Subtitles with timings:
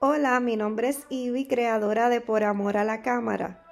[0.00, 3.64] Hola, mi nombre es Ivy, creadora de Por Amor a la Cámara,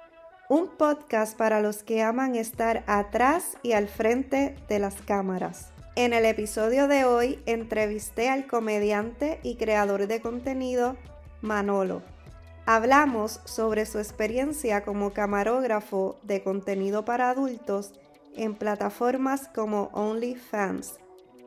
[0.49, 5.69] un podcast para los que aman estar atrás y al frente de las cámaras.
[5.95, 10.97] En el episodio de hoy entrevisté al comediante y creador de contenido
[11.39, 12.01] Manolo.
[12.65, 17.93] Hablamos sobre su experiencia como camarógrafo de contenido para adultos
[18.35, 20.99] en plataformas como OnlyFans.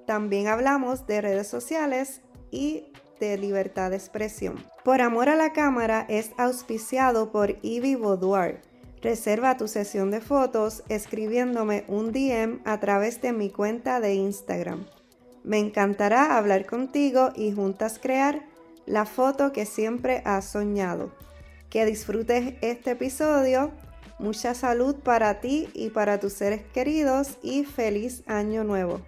[0.06, 2.86] También hablamos de redes sociales y
[3.20, 4.56] de libertad de expresión.
[4.82, 8.62] Por amor a la cámara es auspiciado por Ivy Boudoir.
[9.02, 14.86] Reserva tu sesión de fotos escribiéndome un DM a través de mi cuenta de Instagram.
[15.44, 18.42] Me encantará hablar contigo y juntas crear
[18.86, 21.12] la foto que siempre has soñado.
[21.70, 23.70] Que disfrutes este episodio.
[24.18, 29.00] Mucha salud para ti y para tus seres queridos y feliz año nuevo.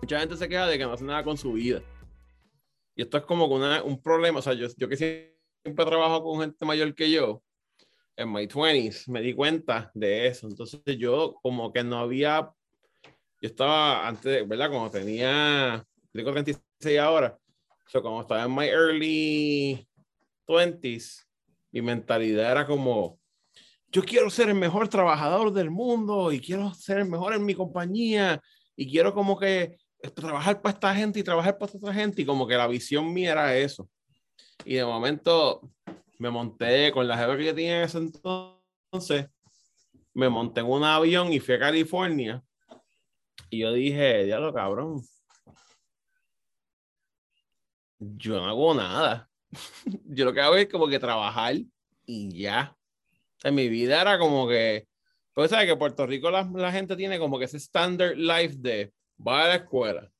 [0.00, 1.82] Mucha gente se queja de que no hace nada con su vida.
[2.94, 4.38] Y esto es como un problema.
[4.38, 7.42] O sea, yo, yo que siempre trabajo con gente mayor que yo,
[8.16, 10.48] en my 20s, me di cuenta de eso.
[10.48, 12.50] Entonces yo como que no había,
[13.40, 14.70] yo estaba antes, ¿verdad?
[14.70, 17.38] Como tenía, tengo 36 ahora,
[17.86, 19.88] o sea, como estaba en my early
[20.46, 21.24] 20s,
[21.72, 23.18] mi mentalidad era como,
[23.92, 27.54] yo quiero ser el mejor trabajador del mundo y quiero ser el mejor en mi
[27.54, 28.40] compañía
[28.74, 29.76] y quiero como que
[30.14, 33.32] trabajar para esta gente y trabajar para esta gente y como que la visión mía
[33.32, 33.88] era eso.
[34.64, 35.70] Y de momento
[36.18, 39.28] me monté con la jefa que yo tenía en ese entonces,
[40.14, 42.42] me monté en un avión y fui a California
[43.50, 45.02] y yo dije, diablo cabrón,
[47.98, 49.28] yo no hago nada.
[50.04, 51.56] yo lo que hago es como que trabajar
[52.06, 52.76] y ya.
[53.44, 54.88] En mi vida era como que,
[55.32, 58.92] pues sabes que Puerto Rico la, la gente tiene como que ese standard life de
[59.16, 60.10] vas a la escuela,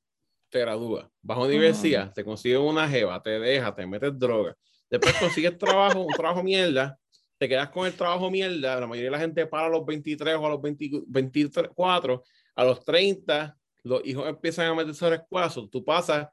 [0.49, 4.55] te gradúas, vas a la universidad, te consigues una jeva, te dejas, te metes droga,
[4.89, 6.97] después consigues trabajo, un trabajo mierda,
[7.37, 10.35] te quedas con el trabajo mierda, la mayoría de la gente para a los 23
[10.35, 12.23] o a los 24,
[12.55, 16.27] a los 30, los hijos empiezan a meterse a la escuela, tú pasas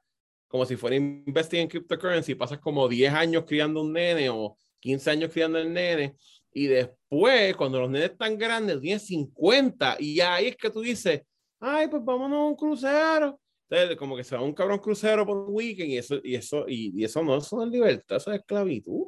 [0.48, 5.10] como si fuera investing en cryptocurrency, pasas como 10 años criando un nene o 15
[5.10, 6.16] años criando el nene,
[6.52, 11.22] y después, cuando los nenes están grandes, tienes 50, y ahí es que tú dices,
[11.64, 13.41] ay, pues vámonos a un crucero.
[13.69, 16.64] Entonces, como que se va un cabrón crucero por un weekend y eso, y eso,
[16.69, 19.06] y, eso no, eso es libertad, eso es esclavitud.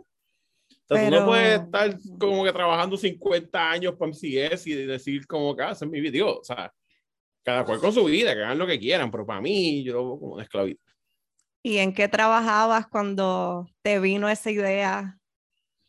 [0.88, 5.54] Entonces, tú no puedes estar como que trabajando 50 años para MCS y decir como
[5.54, 6.38] que hacen ah, mi video.
[6.38, 6.72] O sea,
[7.42, 10.18] cada cual con su vida, que hagan lo que quieran, pero para mí yo lo
[10.18, 10.80] como una esclavitud.
[11.62, 15.18] ¿Y en qué trabajabas cuando te vino esa idea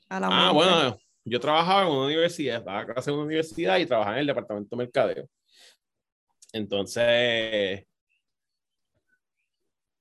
[0.09, 4.16] a la Ah, bueno, yo trabajaba en una universidad, estaba en una universidad y trabajaba
[4.16, 5.29] en el departamento de mercadeo.
[6.53, 7.85] Entonces,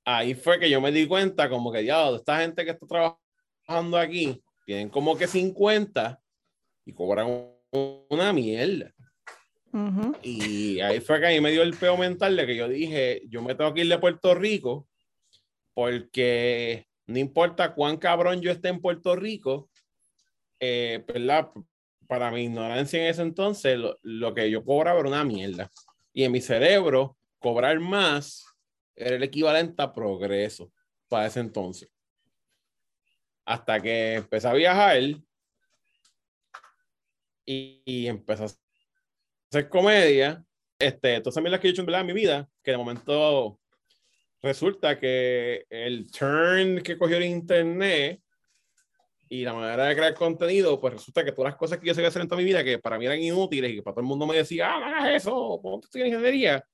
[0.04, 3.98] ahí fue que yo me di cuenta como que ya, esta gente que está trabajando
[3.98, 6.20] aquí, tienen como que 50
[6.84, 7.28] y cobran
[8.08, 8.92] una mierda.
[10.22, 13.42] Y ahí fue que ahí me dio el peo mental de que yo dije, yo
[13.42, 14.88] me tengo que ir de Puerto Rico
[15.74, 19.68] porque no importa cuán cabrón yo esté en Puerto Rico,
[20.60, 21.04] eh,
[22.08, 25.70] Para mi ignorancia en ese entonces, lo, lo que yo cobraba era una mierda.
[26.16, 28.46] Y en mi cerebro, cobrar más
[28.94, 30.72] era el equivalente a progreso
[31.08, 31.90] para ese entonces.
[33.44, 34.98] Hasta que empecé a viajar
[37.44, 38.46] y, y empecé a
[39.50, 40.42] hacer comedia.
[40.78, 43.60] Este, entonces, también las que he hecho en, mi vida, que de momento
[44.40, 48.22] resulta que el turn que cogió el internet
[49.28, 52.04] y la manera de crear contenido, pues resulta que todas las cosas que yo sé
[52.06, 54.06] hacer en toda mi vida, que para mí eran inútiles y que para todo el
[54.06, 56.64] mundo me decía, ah, no hagas eso, ponte en ingeniería,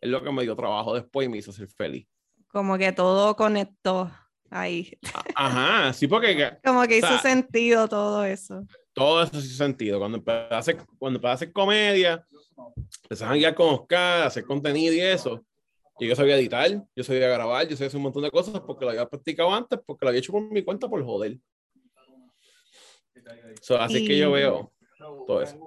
[0.00, 2.06] es lo que me dio trabajo después y me hizo ser feliz.
[2.48, 4.10] Como que todo conectó
[4.50, 4.98] ahí.
[5.34, 6.58] Ajá, sí, porque...
[6.64, 8.64] Como que hizo sentido todo eso.
[8.92, 9.98] Todo eso hizo sentido.
[9.98, 12.26] Cuando empecé a hacer, cuando empecé a hacer comedia,
[13.04, 15.42] empecé a guiar con Oscar, a hacer contenido y eso.
[15.98, 18.84] Y yo sabía editar, yo sabía grabar, yo sabía hacer un montón de cosas porque
[18.84, 21.38] lo había practicado antes, porque lo había hecho por mi cuenta por joder
[23.78, 24.72] así que yo veo
[25.26, 25.58] todo eso.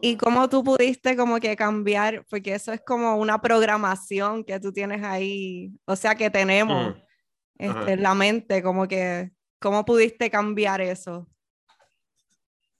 [0.00, 2.24] ¿Y cómo tú pudiste como que cambiar?
[2.28, 6.94] Porque eso es como una programación que tú tienes ahí, o sea, que tenemos
[7.58, 9.30] este, en la mente, como que,
[9.60, 11.26] ¿cómo pudiste cambiar eso?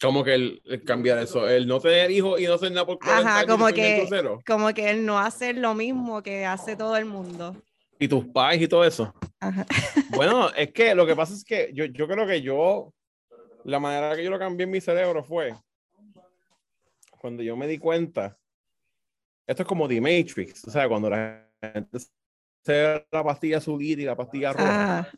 [0.01, 3.47] Como que el, cambiar eso, el no tener hijos y no ser nada por Ajá,
[3.47, 4.07] como que,
[4.47, 7.57] como que el no hacer lo mismo que hace todo el mundo.
[7.99, 9.15] Y tus pais y todo eso.
[9.41, 9.65] Ajá.
[10.11, 12.93] Bueno, es que lo que pasa es que yo, yo creo que yo
[13.65, 15.55] la manera que yo lo cambié en mi cerebro fue
[17.19, 18.39] cuando yo me di cuenta.
[19.47, 21.99] Esto es como The Matrix, o sea, cuando la gente
[22.63, 24.99] se la pastilla azul y la pastilla roja.
[24.99, 25.09] Ah.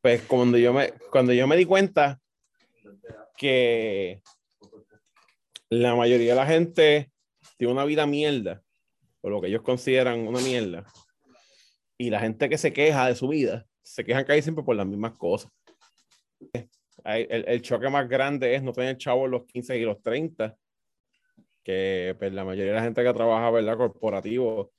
[0.00, 2.20] Pues cuando yo me, cuando yo me di cuenta
[3.36, 4.22] que
[5.70, 7.10] la mayoría de la gente
[7.56, 8.62] tiene una vida mierda,
[9.22, 10.84] o lo que ellos consideran una mierda,
[11.96, 14.86] y la gente que se queja de su vida, se quejan casi siempre por las
[14.86, 15.50] mismas cosas.
[17.04, 20.56] El, el choque más grande es no tener chavos los 15 y los 30,
[21.62, 23.76] que pues, la mayoría de la gente que trabaja, ¿verdad?
[23.76, 24.72] Corporativo,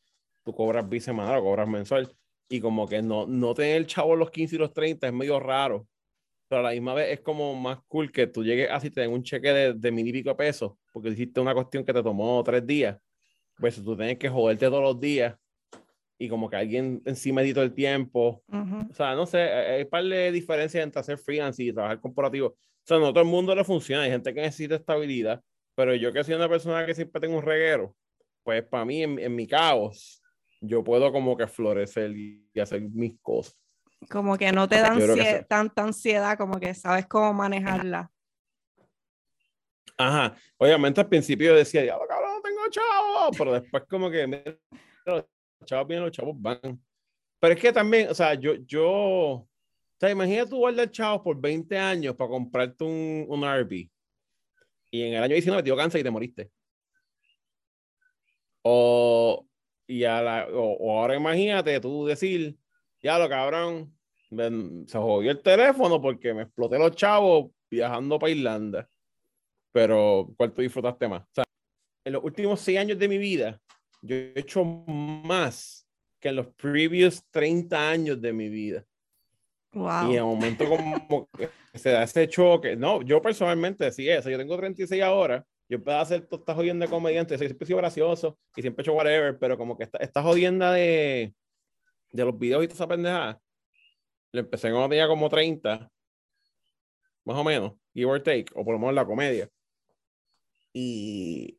[0.44, 2.12] tú cobras bisemanal o cobras mensual,
[2.50, 5.88] y como que no, no tener chavos los 15 y los 30 es medio raro,
[6.48, 9.24] pero a la misma vez es como más cool que tú llegues así, te un
[9.24, 12.66] cheque de, de mil y pico pesos, porque hiciste una cuestión que te tomó tres
[12.66, 12.98] días,
[13.58, 15.36] pues tú tienes que joderte todos los días
[16.18, 18.44] y como que alguien encima edito el tiempo.
[18.90, 22.48] O sea, no sé, hay un par de diferencias entre hacer freelance y trabajar corporativo.
[22.48, 25.42] O sea, no todo el mundo le funciona, hay gente que necesita estabilidad,
[25.76, 27.96] pero yo que soy una persona que siempre tengo un reguero,
[28.44, 30.22] pues para mí, en, en mi caos,
[30.62, 33.58] yo puedo como que florecer y hacer mis cosas.
[34.10, 35.00] Como que no te dan
[35.48, 38.12] tanta ansiedad, como que sabes cómo manejarla.
[39.98, 44.28] Ajá, obviamente al principio yo decía, ya cabrón, no tengo chavos, pero después como que
[45.66, 46.60] chavos vienen, los chavos van.
[47.40, 49.48] Pero es que también, o sea, yo, yo, o
[50.00, 53.90] sea, imagínate tú guardar chavos por 20 años para comprarte un, un RV
[54.96, 56.52] y en el año 19 te dio cáncer y te moriste.
[58.62, 59.46] O,
[59.86, 62.58] y a la, o, ahora imagínate tú decir,
[63.02, 63.94] ya lo cabrón,
[64.30, 68.90] se jodió el teléfono porque me exploté los chavos viajando para Irlanda.
[69.74, 71.24] Pero, ¿cuál tú disfrutaste más?
[71.24, 71.44] O sea,
[72.06, 73.62] en los últimos seis años de mi vida,
[74.06, 75.88] yo he hecho más
[76.20, 78.86] que en los previous 30 años de mi vida.
[79.74, 80.12] Wow.
[80.12, 82.76] Y en un momento como que se da ese choque.
[82.76, 84.30] No, yo personalmente sí eso.
[84.30, 85.46] Yo tengo 36 ahora.
[85.68, 87.38] Yo puedo hacer toda esta jodienda de comediante.
[87.38, 89.38] Siempre he sido gracioso y siempre he hecho whatever.
[89.38, 91.34] Pero como que esta, esta jodienda de,
[92.12, 93.42] de los videos y toda esa pendejada
[94.36, 95.90] le empecé cuando tenía como 30,
[97.24, 99.50] más o menos, give or take, o por lo menos la comedia.
[100.74, 101.58] Y,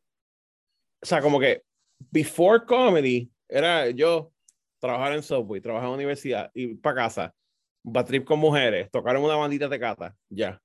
[1.01, 1.63] o sea, como que
[2.11, 4.31] before comedy, era yo
[4.79, 7.33] trabajar en Subway, trabajar en universidad, ir para casa,
[8.05, 10.61] trip con mujeres, tocar en una bandita de cata, ya.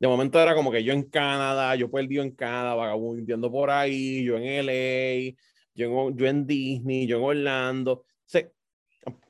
[0.00, 4.24] De momento era como que yo en Canadá, yo perdido en Canadá, vagabundeando por ahí,
[4.24, 5.34] yo en LA,
[5.74, 8.04] yo en, yo en Disney, yo en Orlando.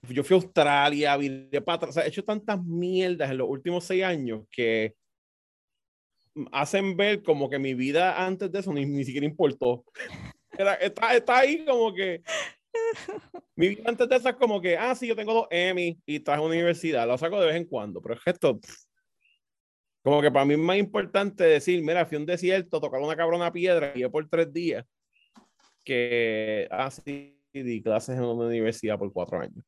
[0.03, 3.49] O yo fui a Australia, vi de o sea, he hecho tantas mierdas en los
[3.49, 4.95] últimos seis años que
[6.53, 9.85] hacen ver como que mi vida antes de eso ni, ni siquiera importó.
[10.59, 12.23] Era, está, está, ahí como que
[13.57, 16.21] mi vida antes de eso es como que, ah, sí, yo tengo dos Emmy y
[16.21, 18.61] traje a universidad, lo saco de vez en cuando, pero es que esto,
[20.03, 23.17] como que para mí es más importante decir, mira, fui a un desierto, tocar una
[23.17, 24.85] cabrona piedra y yo por tres días,
[25.85, 29.65] que, ah, sí, di clases en una universidad por cuatro años.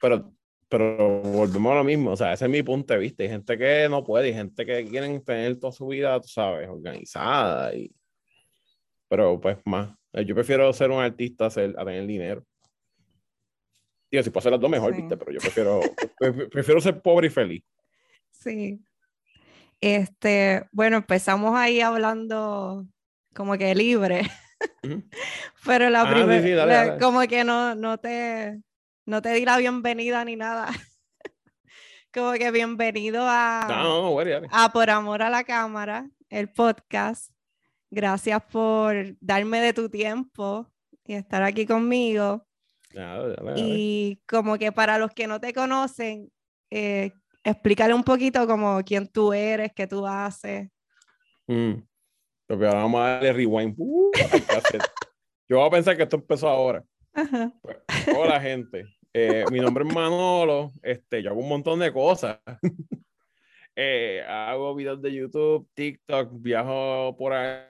[0.00, 0.32] Pero,
[0.68, 3.22] pero volvemos a lo mismo, o sea, ese es mi punto de vista.
[3.22, 6.68] Hay gente que no puede, hay gente que quieren tener toda su vida, tú sabes,
[6.68, 7.74] organizada.
[7.74, 7.90] Y...
[9.08, 12.44] Pero pues más, eh, yo prefiero ser un artista a, ser, a tener dinero.
[14.10, 15.16] Digo, si puedo hacer las dos mejor, ¿viste?
[15.16, 15.80] Pero yo prefiero,
[16.50, 17.62] prefiero ser pobre y feliz.
[18.30, 18.80] Sí.
[19.80, 22.86] Este, bueno, empezamos ahí hablando
[23.34, 24.22] como que libre.
[25.64, 28.60] Pero la ah, primera, como que no, no, te,
[29.04, 30.68] no te di la bienvenida ni nada.
[32.12, 33.60] como que bienvenido a,
[34.50, 37.30] a Por Amor a la Cámara, el podcast.
[37.90, 40.70] Gracias por darme de tu tiempo
[41.04, 42.46] y estar aquí conmigo.
[43.56, 46.30] y como que para los que no te conocen,
[46.70, 50.68] eh, explícale un poquito como quién tú eres, qué tú haces.
[51.46, 51.74] Mm.
[52.46, 53.74] Pero vamos a darle rewind.
[53.76, 54.10] Uh,
[55.48, 56.84] yo voy a pensar que esto empezó ahora.
[57.62, 57.78] Pues,
[58.16, 58.84] hola, gente.
[59.12, 60.72] Eh, mi nombre es Manolo.
[60.82, 62.38] Este, yo hago un montón de cosas.
[63.80, 67.60] Eh, hago videos de YouTube, TikTok, viajo por ahí.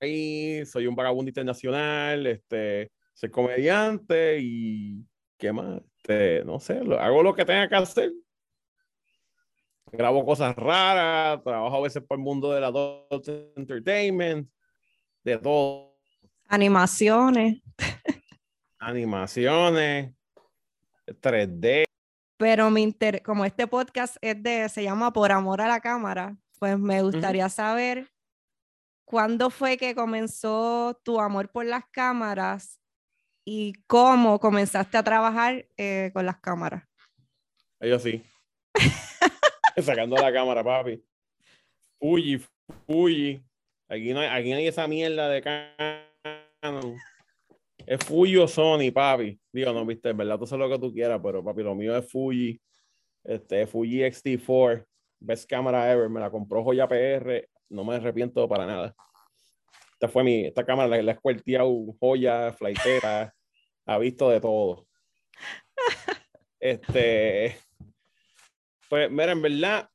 [0.00, 2.26] Soy un vagabundo internacional.
[2.26, 5.04] Este, soy comediante y
[5.36, 5.80] ¿qué más?
[5.98, 8.12] Este, no sé, hago lo que tenga que hacer
[9.92, 14.48] grabo cosas raras, trabajo a veces por el mundo del adult entertainment,
[15.24, 15.96] de todo.
[16.48, 17.62] Animaciones.
[18.78, 20.14] Animaciones,
[21.06, 21.84] 3D.
[22.36, 26.36] Pero mi inter como este podcast es de, se llama Por Amor a la Cámara,
[26.58, 28.08] pues me gustaría saber
[29.06, 32.80] cuándo fue que comenzó tu amor por las cámaras
[33.44, 36.84] y cómo comenzaste a trabajar eh, con las cámaras.
[37.80, 38.22] Ellos sí.
[39.82, 41.02] Sacando la cámara, papi.
[41.98, 42.40] Fuji,
[42.86, 43.42] Fuji.
[43.88, 46.96] Aquí no, hay, aquí no hay esa mierda de Canon.
[47.86, 49.38] Es Fuji o Sony, papi.
[49.52, 51.96] Digo, no, viste, en verdad, tú sabes lo que tú quieras, pero papi, lo mío
[51.96, 52.60] es Fuji.
[53.22, 54.84] Este, Fuji X-T4,
[55.20, 58.94] best camera ever, me la compró Joya PR, no me arrepiento para nada.
[59.92, 63.34] Esta fue mi, esta cámara la, he joya, flightera,
[63.86, 64.86] ha visto de todo.
[66.58, 67.58] Este,
[68.88, 69.88] pues, mira, en verdad,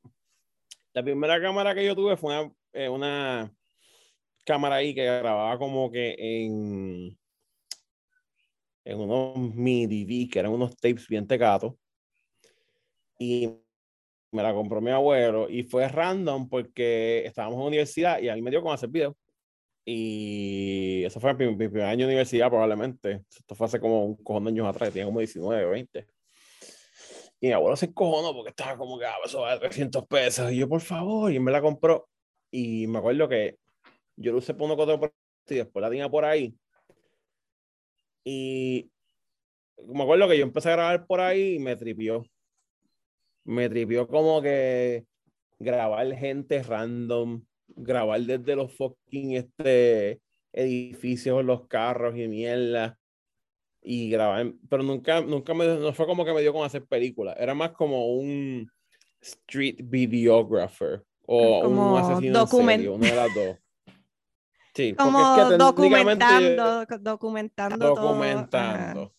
[0.92, 3.52] la primera cámara que yo tuve fue una, eh, una
[4.44, 7.18] cámara ahí que grababa como que en,
[8.84, 11.74] en unos MIDI, que eran unos tapes bien tecatos.
[13.18, 13.61] Y
[14.32, 18.42] me la compró mi abuelo y fue random porque estábamos en universidad y a mí
[18.42, 19.16] me dio con hacer video.
[19.84, 23.24] Y eso fue mi, mi primer año de universidad probablemente.
[23.30, 26.06] Esto fue hace como un cojón de años atrás, tenía como 19, 20.
[27.40, 30.52] Y mi abuelo se encojonó porque estaba como que, ah, eso vale 300 pesos.
[30.52, 32.08] Y yo, por favor, y me la compró.
[32.52, 33.58] Y me acuerdo que
[34.16, 35.12] yo lo usé por uno otro
[35.48, 36.54] y después la tenía por ahí.
[38.24, 38.88] Y
[39.88, 42.24] me acuerdo que yo empecé a grabar por ahí y me tripió.
[43.44, 45.04] Me tripió como que
[45.58, 50.20] grabar gente random, grabar desde los fucking este,
[50.52, 52.98] edificios, los carros y mierda.
[53.84, 57.34] Y grabar, pero nunca, nunca me, no fue como que me dio con hacer películas,
[57.38, 58.70] era más como un
[59.20, 63.56] street videographer o Como un asesino document- en serie, una de las dos.
[64.74, 67.94] Sí, Como es que técnicamente- documentando, documentando, todo.
[68.06, 69.14] Documentando.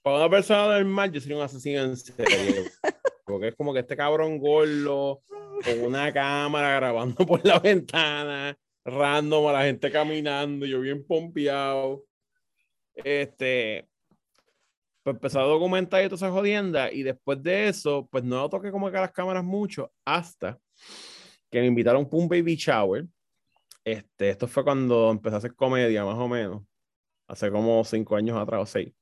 [0.00, 1.94] Para una persona normal, yo sería un asesino en
[3.32, 3.38] serie.
[3.38, 5.22] porque es como que este cabrón gordo,
[5.64, 12.04] con una cámara grabando por la ventana, random a la gente caminando, yo bien pompeado.
[12.94, 13.88] Este.
[15.02, 16.92] Pues empecé a documentar y toda esa jodienda.
[16.92, 20.60] Y después de eso, pues no toqué como que a las cámaras mucho hasta
[21.50, 23.06] que me invitaron para un baby shower.
[23.84, 26.62] Este, esto fue cuando empecé a hacer comedia, más o menos.
[27.26, 28.92] Hace como cinco años atrás o seis.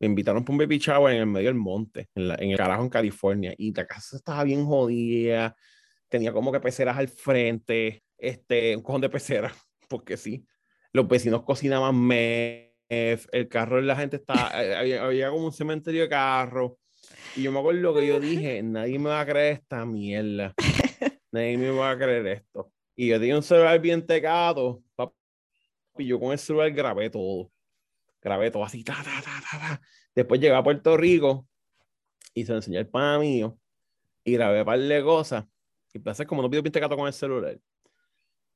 [0.00, 2.56] Me invitaron para un baby shower en el medio del monte, en, la- en el
[2.56, 3.54] carajo en California.
[3.58, 5.56] Y la casa estaba bien jodida.
[6.08, 8.02] Tenía como que peceras al frente.
[8.16, 9.52] Este, un cojón de peceras,
[9.88, 10.44] porque sí.
[10.92, 12.68] Los vecinos cocinaban meth.
[12.88, 14.50] El carro de la gente estaba.
[14.64, 16.72] eh, había, había como un cementerio de carros.
[17.36, 20.54] Y yo me acuerdo que yo dije: Nadie me va a creer esta mierda.
[21.30, 22.72] Nadie me va a creer esto.
[22.96, 24.82] Y yo tenía un celular bien tecado,
[25.96, 27.50] y yo con el celular grabé todo.
[28.20, 29.80] Grabé todo así, ta, ta, ta, ta.
[30.14, 31.46] Después llegué a Puerto Rico
[32.34, 33.58] y se lo enseñé al pana mío
[34.24, 35.44] y grabé un par de cosas.
[35.92, 37.58] Y empecé como no pido bien tecado con el celular.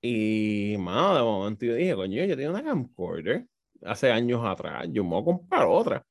[0.00, 3.46] Y, mano, de momento yo dije, coño, yo tenía una camcorder
[3.84, 6.06] hace años atrás, yo me voy a comprar otra.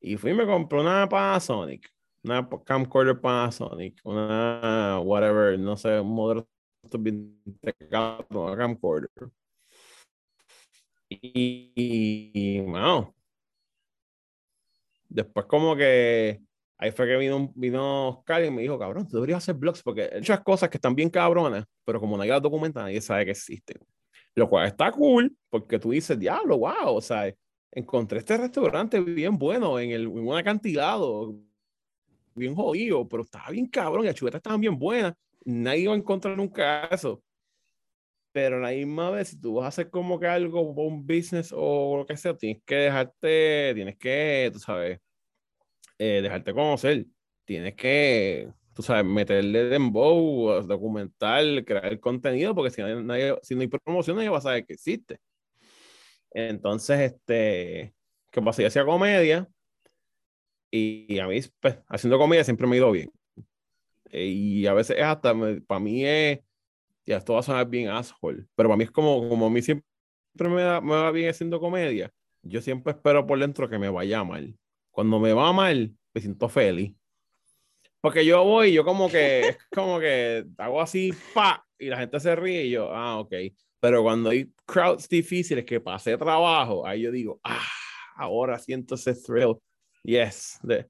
[0.00, 1.90] Y fui y me compré una Panasonic,
[2.22, 6.48] una camcorder Panasonic, una whatever, no sé, un modelo
[8.30, 9.10] una camcorder.
[11.10, 13.12] Y, y, wow.
[15.08, 16.40] Después como que
[16.78, 20.02] ahí fue que vino, vino Oscar y me dijo, cabrón, tú deberías hacer blogs porque
[20.04, 23.32] hay muchas cosas que están bien cabronas, pero como nadie las documenta, nadie sabe que
[23.32, 23.78] existen.
[24.36, 27.34] Lo cual está cool porque tú dices, diablo, wow, o sea,
[27.72, 31.34] encontré este restaurante bien bueno en, el, en un acantilado,
[32.34, 35.14] bien jodido, pero estaba bien cabrón y las chuletas estaban bien buenas.
[35.44, 37.20] Nadie va a encontrar nunca eso.
[38.32, 41.96] Pero la misma vez, si tú vas a hacer como que algo, un business o
[41.98, 45.00] lo que sea, tienes que dejarte, tienes que, tú sabes,
[45.98, 47.06] eh, dejarte conocer.
[47.44, 53.62] Tienes que, tú sabes, meterle dembow, documentar, crear contenido, porque si, nadie, nadie- si no
[53.62, 55.18] hay promoción, nadie va a saber que existe.
[56.32, 57.94] Entonces, este,
[58.30, 58.62] ¿qué pasa?
[58.62, 59.48] Yo hacía comedia
[60.70, 63.10] y a mí, pues, haciendo comedia siempre me ha ido bien.
[64.10, 65.34] Eh, Y a veces es hasta,
[65.66, 66.40] para mí es,
[67.06, 69.62] ya esto va a sonar bien asshole, pero para mí es como, como a mí
[69.62, 69.84] siempre
[70.36, 74.24] me, da- me va bien haciendo comedia, yo siempre espero por dentro que me vaya
[74.24, 74.56] mal.
[74.90, 76.94] Cuando me va mal, me siento feliz.
[78.00, 82.18] Porque yo voy, yo como que, es como que hago así, pa, y la gente
[82.20, 83.32] se ríe y yo, ah, ok.
[83.78, 87.66] Pero cuando hay crowds difíciles que pasé trabajo, ahí yo digo, ah,
[88.16, 89.56] ahora siento ese thrill.
[90.02, 90.58] Yes.
[90.62, 90.86] De,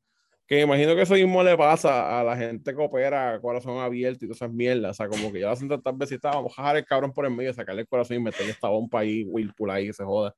[0.50, 4.24] que me imagino que eso mismo le pasa a la gente que opera corazón abierto
[4.24, 4.90] y todas esas mierdas.
[4.90, 7.12] O sea, como que ya lo hacen tantas veces y vamos a dejar el cabrón
[7.12, 10.02] por el medio, sacarle el corazón y meterle esta bomba ahí, Whirlpool ahí, que se
[10.02, 10.34] joda.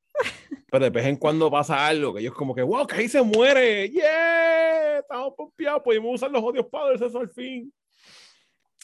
[0.71, 3.23] Pero de vez en cuando pasa algo que ellos como que, wow, que ahí se
[3.23, 7.73] muere, yeah, estamos pompeados, pudimos usar los odios padres, eso al fin.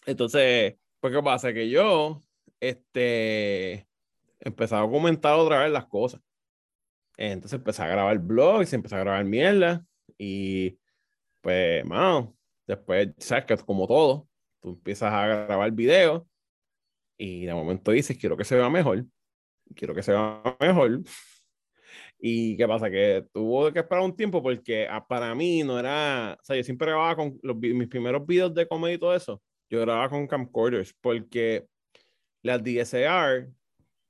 [0.06, 2.22] Entonces, pues qué pasa, que yo,
[2.58, 3.86] este,
[4.40, 6.22] empecé a comentar otra vez las cosas.
[7.18, 9.84] Entonces empecé a grabar blogs, empecé a grabar mierda
[10.16, 10.78] y
[11.40, 14.28] pues, mano, después, sabes que como todo,
[14.60, 16.24] tú empiezas a grabar videos
[17.16, 19.04] y de momento dices, quiero que se vea mejor,
[19.74, 21.02] quiero que se vea mejor.
[22.20, 22.90] ¿Y qué pasa?
[22.90, 26.64] Que tuvo que esperar un tiempo porque ah, para mí no era, o sea, yo
[26.64, 29.40] siempre grababa con los, mis primeros videos de comedia y todo eso,
[29.70, 31.66] yo grababa con camcorders porque
[32.42, 33.52] las DSLR,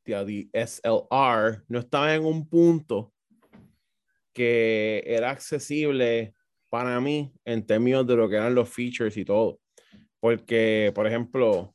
[0.06, 3.12] la DSLR no estaban en un punto
[4.32, 6.35] que era accesible
[6.68, 9.60] para mí en términos de lo que eran los features y todo.
[10.20, 11.72] Porque, por ejemplo,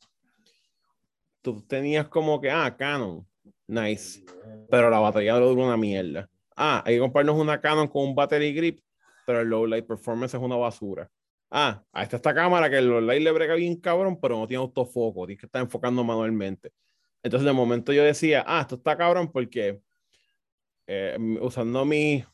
[1.42, 3.26] tú tenías como que, ah, Canon,
[3.66, 4.24] nice,
[4.70, 6.28] pero la batería dura una mierda.
[6.56, 8.80] Ah, hay que comprarnos una Canon con un battery grip,
[9.26, 11.10] pero el low light performance es una basura.
[11.50, 14.46] Ah, a esta esta cámara que el low light le brega bien cabrón, pero no
[14.46, 16.72] tiene autofoco, tienes que estar enfocando manualmente.
[17.22, 19.80] Entonces, de momento yo decía, ah, esto está cabrón porque
[20.86, 22.24] eh, usando mis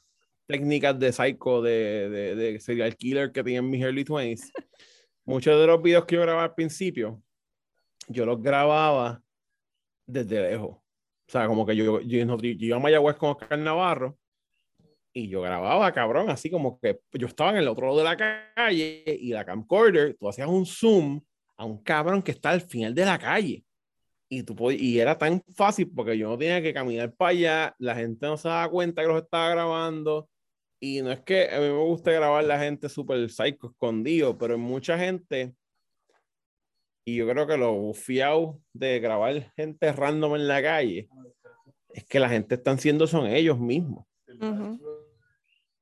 [0.51, 4.51] técnicas de psycho, de, de, de serial killer que tenía en mis early 20s,
[5.25, 7.23] muchos de los videos que yo grababa al principio,
[8.09, 9.23] yo los grababa
[10.07, 10.71] desde lejos.
[10.71, 14.19] O sea, como que yo, yo, yo, iba a Mayagüez con Oscar Navarro
[15.13, 18.17] y yo grababa, cabrón, así como que yo estaba en el otro lado de la
[18.57, 21.21] calle y la camcorder, tú hacías un zoom
[21.57, 23.65] a un cabrón que está al final de la calle.
[24.29, 27.95] Y, tú y era tan fácil porque yo no tenía que caminar para allá, la
[27.97, 30.29] gente no se daba cuenta que los estaba grabando.
[30.81, 34.57] Y no es que a mí me guste grabar la gente súper psycho escondido, pero
[34.57, 35.55] mucha gente
[37.05, 41.09] y yo creo que lo fiado de grabar gente random en la calle
[41.93, 44.07] es que la gente están siendo son ellos mismos.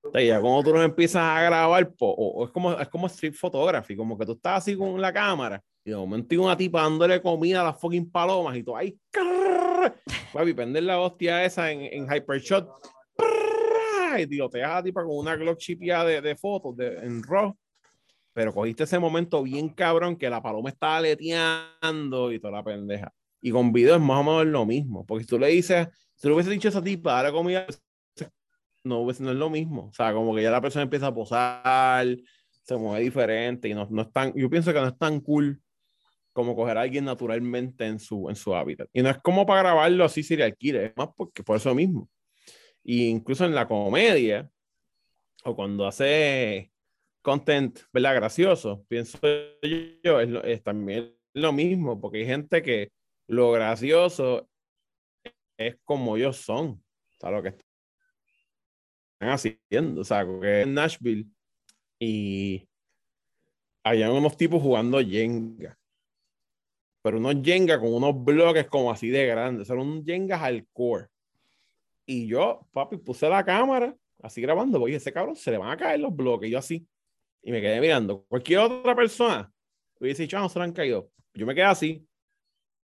[0.03, 3.35] o sea, ya cuando tú los empiezas a grabar, o, es, como, es como street
[3.35, 6.83] photography, como que tú estás así con la cámara y de momento hay una tipa
[6.83, 8.97] dándole comida a las fucking palomas y tú ahí,
[10.33, 12.69] papi, prender la hostia esa en, en Hypershot
[14.17, 17.57] y tiroteas a tipa con una Glock chipia de, de fotos de, en RAW
[18.39, 23.13] pero cogiste ese momento bien cabrón que la paloma estaba leteando y toda la pendeja.
[23.41, 26.23] Y con video es más o menos lo mismo, porque si tú le dices, si
[26.23, 27.67] tú le hubiese dicho a esa tipa, ahora comida,
[28.85, 29.87] no, no es lo mismo.
[29.87, 32.07] O sea, como que ya la persona empieza a posar,
[32.63, 35.61] se mueve diferente y no, no es tan, yo pienso que no es tan cool
[36.33, 38.89] como coger a alguien naturalmente en su, en su hábitat.
[38.93, 42.09] Y no es como para grabarlo así sería killer, es más porque por eso mismo.
[42.83, 44.51] Y incluso en la comedia,
[45.45, 46.73] o cuando hace
[47.23, 48.17] content, ¿verdad?
[48.17, 49.19] Gracioso, pienso
[50.03, 52.93] yo, es, también lo mismo, porque hay gente que
[53.27, 54.49] lo gracioso
[55.59, 61.27] es como ellos son, o sea, lo que están haciendo, o sea, que en Nashville
[61.99, 62.69] y
[63.85, 65.79] había unos tipos jugando Jenga,
[67.03, 71.09] pero unos Jenga con unos bloques como así de grandes, eran un Jenga al core.
[72.11, 75.77] Y yo, papi, puse la cámara así grabando, voy, ese cabrón se le van a
[75.77, 76.89] caer los bloques, y yo así
[77.43, 78.25] y me quedé mirando.
[78.29, 79.51] Cualquier otra persona
[80.01, 81.11] hubiese dicho, ah, no se lo han caído.
[81.35, 82.07] Yo me quedé así.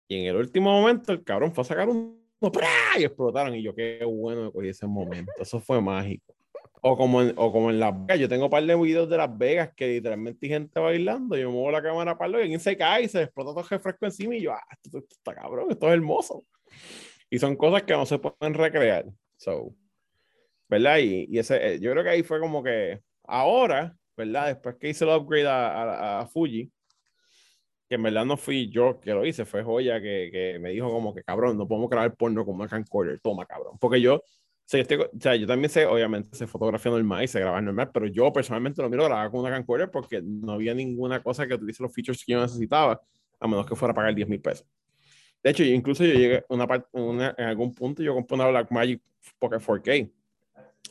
[0.07, 2.21] Y en el último momento, el cabrón fue a sacar un
[2.97, 3.55] y explotaron.
[3.55, 5.31] Y yo, qué bueno me cogí ese momento.
[5.39, 6.35] Eso fue mágico.
[6.81, 8.19] O como en, o como en Las Vegas.
[8.19, 11.37] Yo tengo un par de videos de Las Vegas que literalmente hay gente bailando.
[11.37, 13.69] Yo muevo la cámara para lo y alguien se cae y se explota todo el
[13.69, 14.35] refresco encima.
[14.35, 16.45] Y yo, ah, esto, está cabrón, esto es hermoso.
[17.33, 19.05] Y son cosas que no se pueden recrear.
[19.37, 19.75] So,
[20.69, 20.99] ¿verdad?
[20.99, 24.47] Y, y ese, eh, yo creo que ahí fue como que ahora ¿verdad?
[24.47, 26.71] Después que hice el upgrade a, a, Fuji,
[27.89, 30.91] que en verdad no fui yo que lo hice, fue Joya que, que me dijo
[30.91, 33.77] como que cabrón, no podemos grabar porno con una camcorder, toma cabrón.
[33.79, 34.21] Porque yo, o
[34.65, 38.81] sea, yo también sé, obviamente, sé fotografía normal y sé grabar normal, pero yo personalmente
[38.81, 42.23] lo miro grabar con una camcorder porque no había ninguna cosa que tuviese los features
[42.25, 43.01] que yo necesitaba,
[43.39, 44.67] a menos que fuera a pagar 10 mil pesos.
[45.43, 49.01] De hecho, incluso yo llegué una parte, una, en algún punto yo compré una Blackmagic
[49.37, 50.11] Pocket 4K,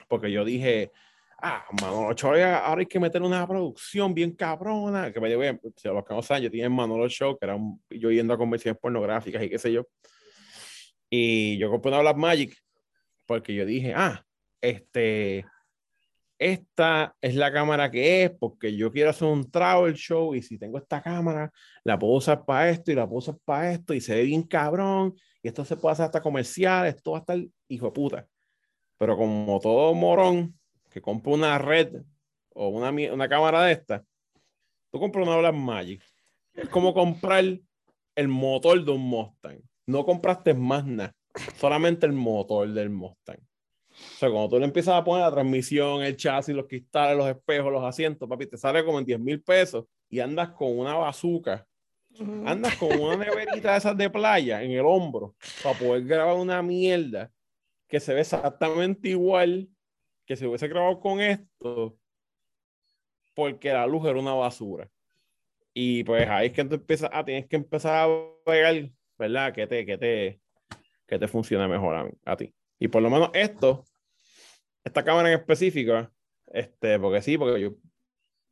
[0.08, 0.92] porque yo dije,
[1.38, 5.88] ah, Manolo Show, ahora hay que meter una producción bien cabrona, que me llevé, si
[5.88, 8.78] los que no saben, yo tenía Manolo Show, que era un, yo yendo a convenciones
[8.78, 9.86] pornográficas y qué sé yo,
[11.08, 12.56] y yo compré una Black Magic,
[13.24, 14.22] porque yo dije, ah,
[14.60, 15.46] este,
[16.50, 20.58] esta es la cámara que es, porque yo quiero hacer un travel show, y si
[20.58, 21.50] tengo esta cámara,
[21.84, 24.42] la puedo usar para esto, y la puedo usar para esto, y se ve bien
[24.42, 28.26] cabrón, y esto se puede hacer hasta comercial, esto va a estar hijo de puta.
[28.98, 30.58] Pero como todo morón,
[30.90, 32.02] que compra una red
[32.54, 34.04] o una, una cámara de esta,
[34.90, 36.02] tú compras una Black Magic.
[36.54, 37.44] Es como comprar
[38.14, 39.60] el motor de un Mustang.
[39.86, 41.14] No compraste más nada,
[41.56, 43.40] solamente el motor del Mustang.
[44.02, 47.28] O sea, cuando tú le empiezas a poner la transmisión, el chasis, los cristales, los
[47.28, 50.94] espejos, los asientos, papi, te sale como en 10 mil pesos y andas con una
[50.94, 51.66] bazooka.
[52.44, 56.60] Andas con una neverita de esas de playa en el hombro para poder grabar una
[56.60, 57.30] mierda
[57.88, 59.68] que se ve exactamente igual
[60.26, 61.96] que se hubiese grabado con esto
[63.34, 64.88] porque la luz era una basura.
[65.74, 69.54] Y pues ahí es que tú empiezas, ah, tienes que empezar a pegar, ¿verdad?
[69.54, 70.40] Que te, que te,
[71.06, 72.54] que te funcione mejor a, ti.
[72.78, 73.84] Y por lo menos esto,
[74.84, 76.10] esta cámara en específico,
[76.46, 77.70] este, porque sí, porque yo,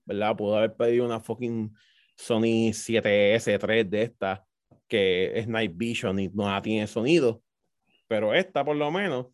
[0.04, 0.36] ¿verdad?
[0.36, 1.74] Pude haber pedido una fucking
[2.16, 4.46] Sony 7S3 de esta,
[4.86, 7.42] que es Night Vision y no tiene sonido,
[8.08, 9.26] pero esta por lo menos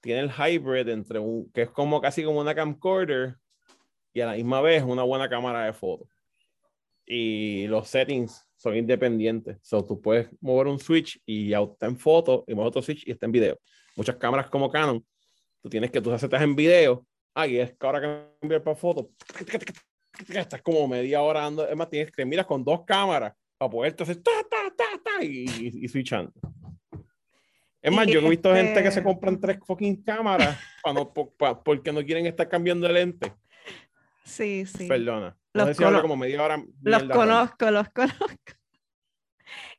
[0.00, 3.36] tiene el hybrid entre un, que es como casi como una camcorder
[4.12, 6.08] y a la misma vez una buena cámara de fotos.
[7.04, 9.58] Y los settings son independientes.
[9.62, 13.06] So, tú puedes mover un switch y ya está en foto y mover otro switch
[13.06, 13.58] y está en video.
[13.94, 15.04] Muchas cámaras como Canon,
[15.66, 17.04] tú tienes que tú aceptas en video.
[17.34, 19.10] Ay, es que ahora cambiar para foto.
[20.28, 21.68] Estás como media hora dando.
[21.68, 25.24] Es más, tienes que miras con dos cámaras para poder hacer ta, ta, ta, ta,
[25.24, 25.44] y,
[25.82, 26.32] y, switchando.
[27.82, 31.12] Es más, yo he visto gente que se este compran tres fucking cámaras para no,
[31.64, 33.32] porque no quieren estar cambiando de lente.
[34.24, 34.86] Sí, sí.
[34.86, 35.36] Perdona.
[35.52, 36.64] No los sé si como media hora.
[36.82, 38.26] Los conozco, los conozco.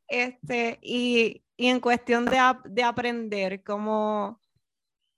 [0.10, 4.40] Este, y, y en cuestión de, de, aprender, ¿cómo,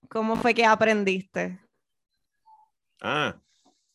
[0.07, 1.59] ¿cómo fue que aprendiste?
[3.01, 3.39] Ah,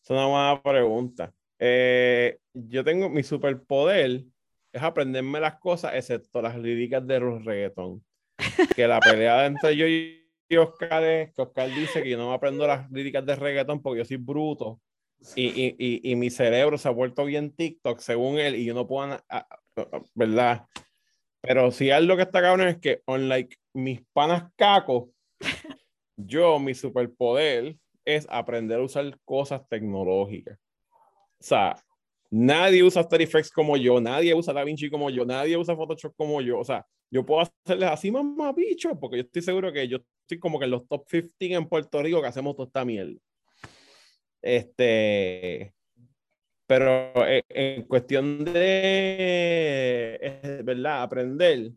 [0.03, 1.33] es una buena pregunta.
[1.59, 4.25] Eh, yo tengo mi superpoder
[4.73, 8.05] es aprenderme las cosas, excepto las líricas de los reggaetón.
[8.75, 12.35] Que la pelea entre yo y Oscar es que Oscar dice que yo no me
[12.35, 14.81] aprendo las líricas de reggaetón porque yo soy bruto
[15.37, 18.87] y, y, y, mi cerebro se ha vuelto bien TikTok según él y yo no
[18.87, 19.19] puedo,
[20.15, 20.67] ¿verdad?
[21.41, 25.09] Pero si algo que está cabrón es que, unlike mis panas cacos,
[26.17, 30.59] yo, mi superpoder es aprender a usar cosas tecnológicas.
[31.41, 31.77] O sea,
[32.31, 36.41] nadie usa After Effects como yo, nadie usa DaVinci como yo, nadie usa Photoshop como
[36.41, 36.59] yo.
[36.59, 40.39] O sea, yo puedo hacerles así más bicho, porque yo estoy seguro que yo estoy
[40.39, 43.19] como que en los top 15 en Puerto Rico que hacemos toda esta mierda.
[44.43, 45.75] Este,
[46.67, 49.41] pero eh, en cuestión de,
[50.65, 51.03] ¿verdad?
[51.03, 51.73] Aprender,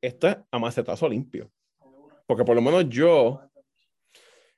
[0.00, 1.50] esto es a macetazo limpio.
[2.26, 3.40] Porque por lo menos yo,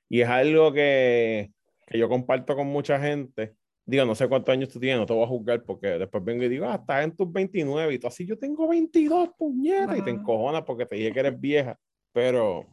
[0.09, 1.51] y es algo que,
[1.87, 3.55] que yo comparto con mucha gente,
[3.89, 6.43] digo, no sé cuántos años tú tienes, no te voy a juzgar porque después vengo
[6.43, 10.03] y digo, ah, estás en tus 29 y tú así, yo tengo 22, puñetas, y
[10.03, 11.77] te encojonas porque te dije que eres vieja.
[12.11, 12.67] Pero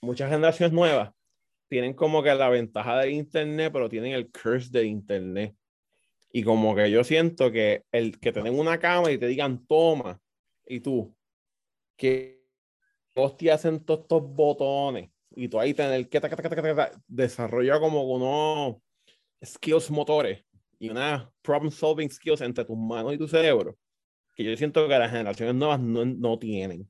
[0.00, 1.12] muchas generaciones nuevas
[1.68, 5.54] tienen como que la ventaja del Internet, pero tienen el curse del Internet.
[6.32, 9.64] Y como que yo siento que el que te den una cama y te digan,
[9.66, 10.20] toma,
[10.66, 11.14] y tú,
[11.96, 12.41] que
[13.14, 16.20] hostia hacen todos estos botones, y tú ahí tener que
[17.06, 18.76] desarrollar como unos
[19.44, 20.44] skills motores
[20.78, 23.76] y una problem solving skills entre tus manos y tu cerebro,
[24.34, 26.88] que yo siento que las generaciones nuevas no, no tienen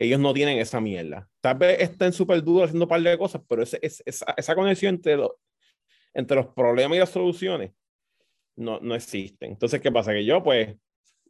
[0.00, 1.28] ellos no tienen esa mierda.
[1.42, 4.94] Tal vez estén súper duros haciendo un par de cosas, pero ese, esa, esa, conexión
[4.94, 5.18] entre,
[6.14, 7.72] entre los problemas y las soluciones
[8.56, 9.44] no, no existe.
[9.44, 10.12] Entonces, ¿qué pasa?
[10.12, 10.74] Que yo, pues,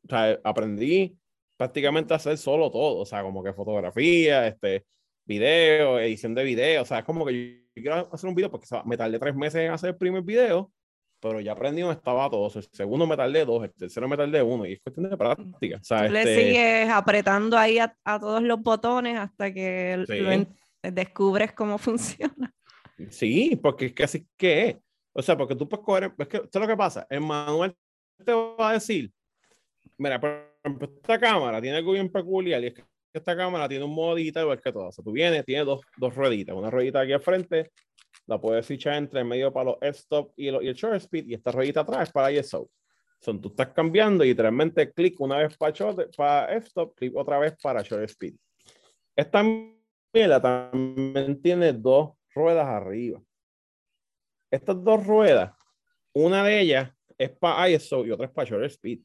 [0.04, 1.18] o sea, aprendí
[1.60, 4.86] prácticamente hacer solo todo, o sea, como que fotografía, este,
[5.26, 8.66] video, edición de video, o sea, es como que yo quiero hacer un video porque
[8.86, 10.72] me tardé tres meses en hacer el primer video
[11.20, 12.50] pero ya aprendí donde estaba todo.
[12.54, 15.76] El segundo me tardé dos, el tercero me tardé uno, y es cuestión de práctica.
[15.76, 20.02] O sea, Le este sigues apretando ahí a, a, todos los botones hasta que
[20.82, 22.54] descubres cómo funciona.
[23.10, 24.76] Sí, porque es que así que es.
[25.12, 27.76] O sea, porque tú puedes coger, es que esto es lo que pasa, el manual
[28.24, 29.12] te va a decir,
[29.98, 33.84] mira, por ejemplo, esta cámara tiene algo bien peculiar y es que esta cámara tiene
[33.84, 34.88] un modo digital igual que todas.
[34.88, 37.70] O sea, tú vienes, tiene dos, dos rueditas, una ruedita aquí al frente
[38.26, 41.80] la puedes fichar entre medio para los f-stop y, el short speed y esta ruedita
[41.80, 42.70] atrás para ISO.
[43.20, 45.74] Son, tú estás cambiando y literalmente clic una vez para,
[46.16, 48.34] para f-stop, clic otra vez para short speed.
[49.16, 49.42] Esta
[50.14, 53.20] mierda también tiene dos ruedas arriba.
[54.50, 55.52] Estas dos ruedas,
[56.14, 59.00] una de ellas es para ISO y otra es para short speed.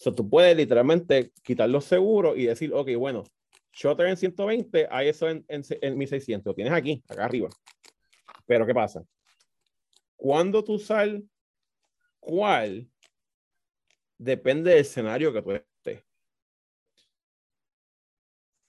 [0.00, 3.22] So, tú puedes literalmente quitar los seguros y decir, ok, bueno,
[3.70, 6.46] shutter en 120, ISO en, en, en 1600.
[6.46, 7.50] Lo tienes aquí, acá arriba.
[8.46, 9.04] Pero ¿qué pasa?
[10.16, 11.22] Cuando tú sales,
[12.18, 12.88] ¿cuál?
[14.16, 16.02] Depende del escenario que tú estés.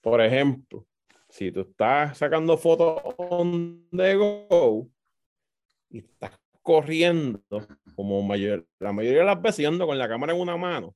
[0.02, 0.86] Por ejemplo,
[1.30, 4.86] si tú estás sacando fotos on the go
[5.88, 7.42] y estás corriendo,
[7.96, 10.94] como mayor, la mayoría de las veces ando con la cámara en una mano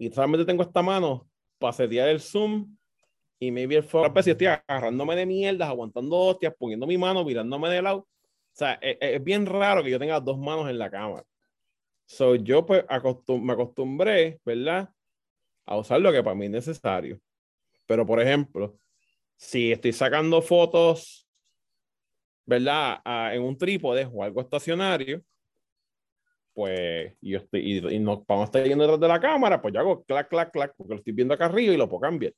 [0.00, 2.74] y solamente tengo esta mano para setear el zoom
[3.38, 7.68] y maybe el foco, si estoy agarrándome de mierdas, aguantando hostias, poniendo mi mano, mirándome
[7.68, 7.98] de lado.
[7.98, 8.08] O
[8.50, 11.26] sea, es, e, es, bien raro que yo tenga dos manos en la cámara.
[12.06, 12.82] So, yo pues
[13.28, 14.88] me acostumbré, ¿verdad?
[15.66, 17.20] A usar lo que para mí es necesario.
[17.86, 18.78] Pero, por ejemplo,
[19.36, 21.28] si estoy sacando fotos,
[22.46, 23.00] ¿verdad?
[23.34, 25.22] en un trípode o algo estacionario,
[26.52, 29.80] pues yo estoy, y, y no, no estar yendo detrás de la cámara, pues yo
[29.80, 32.32] hago clac, clac, clac, porque lo estoy viendo acá arriba y lo puedo cambiar.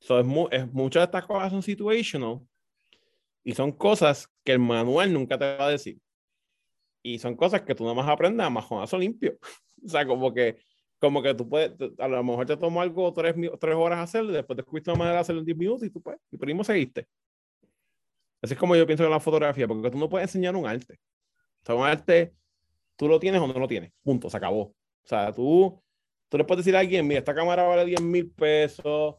[0.00, 2.40] So, es, muchas de estas cosas son situational
[3.44, 5.98] Y son cosas que el manual nunca te va a decir.
[7.02, 9.38] Y son cosas que tú nada más aprendes a majonazo limpio.
[9.84, 10.58] o sea, como que,
[10.98, 14.56] como que tú puedes, a lo mejor te tomó algo tres, tres horas hacerlo, después
[14.56, 17.06] te escuchaste una manera de hacerlo en 10 minutos y tú puedes, y primo seguiste.
[18.42, 21.00] Así es como yo pienso en la fotografía, porque tú no puedes enseñar un arte.
[21.62, 22.34] O sea, un arte,
[22.98, 23.92] tú lo tienes o no lo tienes.
[24.02, 24.62] Punto, se acabó.
[24.62, 25.80] O sea, tú,
[26.28, 29.16] tú le puedes decir a alguien, mira, esta cámara vale 10 mil pesos,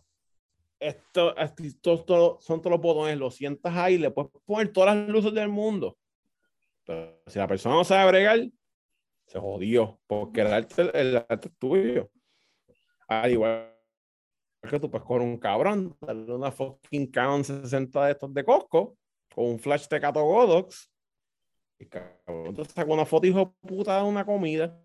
[0.79, 5.33] esto, esto, son todos los botones, lo sientas ahí, le puedes poner todas las luces
[5.33, 5.97] del mundo.
[6.85, 8.49] Pero si la persona no sabe bregar,
[9.25, 12.11] se jodió, porque el arte, el arte es tuyo.
[13.07, 13.75] Al igual
[14.69, 18.97] que tú puedes coger un cabrón, darle una fucking Canon 60 de estos de Costco,
[19.33, 20.91] con un flash de Cato Godox,
[21.79, 24.79] y cabrón, te saca una foto hijo puta de una comida.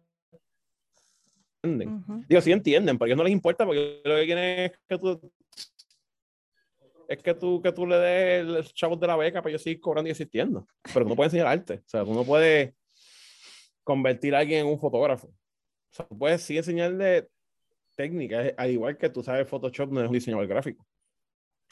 [1.62, 2.26] ¿Entienden?
[2.28, 5.32] Digo, sí entienden, porque no les importa, porque lo que quieren es que tú
[7.08, 9.80] es que tú, que tú le des el chavos de la beca para yo seguir
[9.80, 10.66] cobrando y existiendo.
[10.92, 11.74] Pero tú no puedes enseñar arte.
[11.74, 12.74] O sea, tú no puedes
[13.82, 15.28] convertir a alguien en un fotógrafo.
[15.28, 15.32] O
[15.90, 17.28] sea, tú puedes sí enseñarle
[17.94, 20.84] técnicas, al igual que tú sabes Photoshop no es un diseñador gráfico.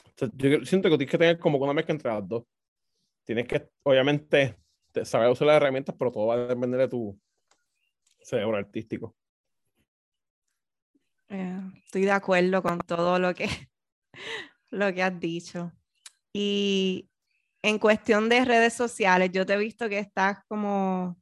[0.04, 2.44] O sea, yo siento que tienes que tener como una mezcla entre las dos.
[3.24, 4.56] Tienes que, obviamente,
[5.04, 7.18] saber usar las herramientas, pero todo va a depender de tu
[8.20, 9.14] cerebro artístico.
[11.28, 13.48] Eh, estoy de acuerdo con todo lo que
[14.70, 15.72] lo que has dicho.
[16.32, 17.08] Y
[17.62, 21.20] en cuestión de redes sociales, yo te he visto que estás como,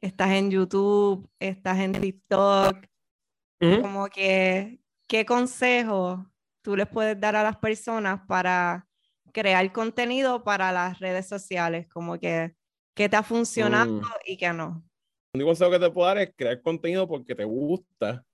[0.00, 2.86] estás en YouTube, estás en TikTok,
[3.58, 6.26] como que, ¿qué consejo
[6.62, 8.86] tú les puedes dar a las personas para
[9.32, 11.86] crear contenido para las redes sociales?
[11.88, 12.54] Como que,
[12.96, 14.02] ¿qué te ha funcionado mm.
[14.24, 14.82] y qué no?
[15.34, 18.24] Un consejo que te puedo dar es crear contenido porque te gusta,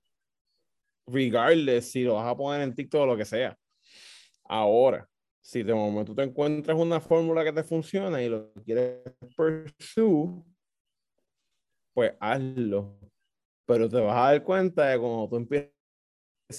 [1.05, 3.55] regardless si lo vas a poner en TikTok o lo que sea.
[4.45, 5.07] Ahora,
[5.41, 9.01] si de momento te encuentras una fórmula que te funciona y lo quieres
[9.35, 10.41] pursue,
[11.93, 12.97] pues hazlo.
[13.65, 15.73] Pero te vas a dar cuenta de cuando tú empiezas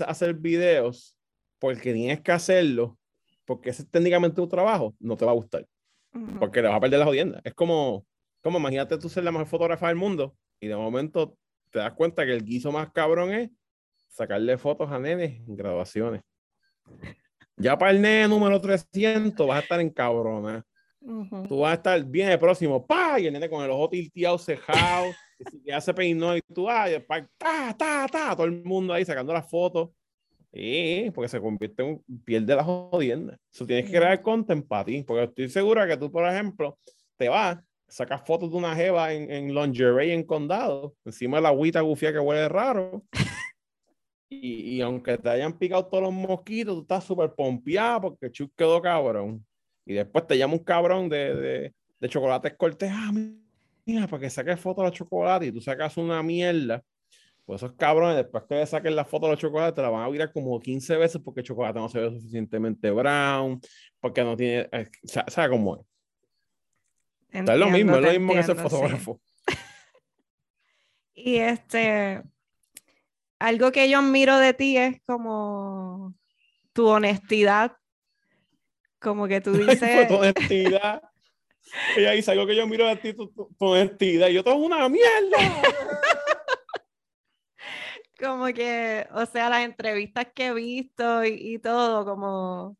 [0.00, 1.16] a hacer videos,
[1.58, 2.98] porque tienes que hacerlo,
[3.46, 5.66] porque ese es técnicamente tu trabajo, no te va a gustar.
[6.38, 7.40] Porque le vas a perder la jodienda.
[7.44, 8.06] Es como,
[8.42, 11.36] como imagínate tú ser la mejor fotógrafa del mundo y de momento
[11.70, 13.50] te das cuenta que el guiso más cabrón es
[14.08, 16.22] sacarle fotos a nenes en graduaciones.
[17.56, 20.64] Ya para el nene número 300 vas a estar en cabrona.
[21.48, 24.38] Tú vas a estar bien el próximo, pa, y el nene con el ojo tilteado,
[24.38, 25.12] cejado,
[25.64, 29.32] ya se peinó y tú, ay, pa, ta, ta, ta, todo el mundo ahí sacando
[29.32, 29.90] las fotos.
[30.54, 33.36] Sí, porque se convierte en piel de la jodienda.
[33.52, 36.78] Eso tienes que crear content para ti, porque estoy segura que tú, por ejemplo,
[37.16, 41.48] te vas, sacas fotos de una jeva en, en lingerie en condado, encima de la
[41.48, 43.02] agüita gufia que huele raro.
[44.28, 48.80] Y, aunque te hayan picado todos los mosquitos, tú estás súper pompeado porque Chuck quedó
[48.80, 49.44] cabrón.
[49.84, 52.90] Y después te llama un cabrón de, de, de chocolates cortes.
[52.92, 53.12] Ah,
[53.84, 56.82] mira, para que saques fotos de los chocolates y tú sacas una mierda.
[57.44, 60.08] Pues esos cabrones, después que saquen la foto de los chocolates, te la van a
[60.08, 63.60] virar como 15 veces porque el chocolate no se ve suficientemente brown,
[64.00, 64.68] porque no tiene.
[64.72, 65.82] Eh, ¿Sabes cómo es?
[67.30, 69.20] es lo mismo, es lo mismo que ese fotógrafo.
[71.14, 72.22] y este,
[73.38, 76.14] algo que yo admiro de ti es como
[76.72, 77.76] tu honestidad.
[78.98, 80.08] Como que tú dices.
[80.08, 81.02] tu honestidad.
[81.96, 84.28] Ella dice algo que yo miro de ti, tu, honestidad.
[84.28, 85.62] Y yo, todo una mierda.
[88.24, 92.76] Como que, o sea, las entrevistas que he visto y, todo, como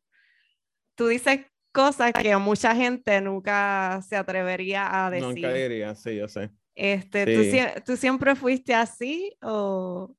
[0.94, 1.40] tú dices
[1.72, 5.28] cosas que mucha gente nunca se atrevería a decir.
[5.28, 6.50] Nunca diría, sí, yo sé.
[6.74, 10.14] Este, ¿tú, ¿tú, siempre fuiste así o,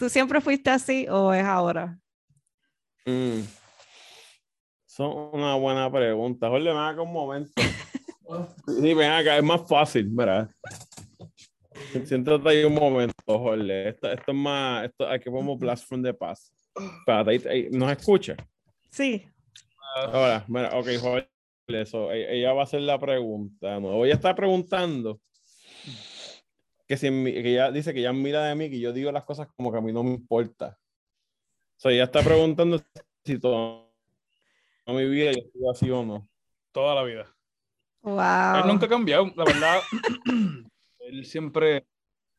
[0.00, 1.98] ¿Tú siempre fuiste así o es ahora?
[3.04, 3.40] Mm.
[4.86, 6.48] Son una buena pregunta.
[6.48, 7.52] Jorge, me haga un momento.
[8.66, 10.48] sí, ven acá, es más fácil, ¿verdad?
[12.04, 13.88] Siéntate ahí un momento, Jorge.
[13.88, 16.54] Esto, esto es más, esto, aquí ponemos Blast from the Past.
[16.76, 18.36] Espérate, ¿nos escucha?
[18.90, 19.26] Sí.
[19.96, 21.28] Ahora, mira, ok, Jorge,
[21.68, 23.80] eso, e, ella va a hacer la pregunta.
[23.80, 25.20] No, voy a estar preguntando
[26.86, 29.48] que, si que ella dice que ella mira de mí, que yo digo las cosas
[29.56, 30.78] como que a mí no me importa.
[31.76, 32.80] O sea, ella está preguntando
[33.24, 33.86] si toda
[34.86, 36.28] mi vida yo estoy así o no.
[36.72, 37.26] Toda la vida.
[38.02, 38.62] Wow.
[38.62, 39.80] Él nunca ha cambiado, la verdad.
[41.10, 41.86] él siempre.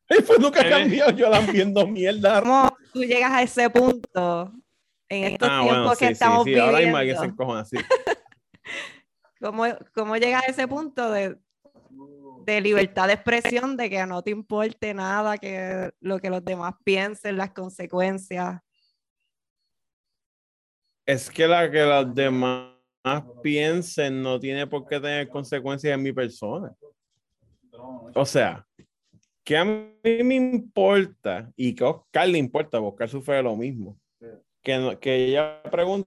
[0.08, 2.42] Él pues nunca ha cambiado, yo la viendo mierda.
[2.42, 4.52] ¿Cómo tú llegas a ese punto
[5.08, 6.58] en estos ah, tiempos que estamos sí, sí.
[6.58, 7.76] Ahora mismo que se encojona así.
[9.40, 11.36] ¿Cómo, ¿Cómo llegas a ese punto de
[12.44, 16.74] de libertad de expresión, de que no te importe nada, que lo que los demás
[16.84, 18.60] piensen, las consecuencias.
[21.06, 22.72] Es que la que los demás
[23.42, 26.72] piensen no tiene por qué tener consecuencias en mi persona.
[28.14, 28.66] O sea,
[29.44, 33.98] que a mí me importa y que a Oscar le importa, Oscar sufre lo mismo.
[34.62, 36.06] Que, que ella pregunta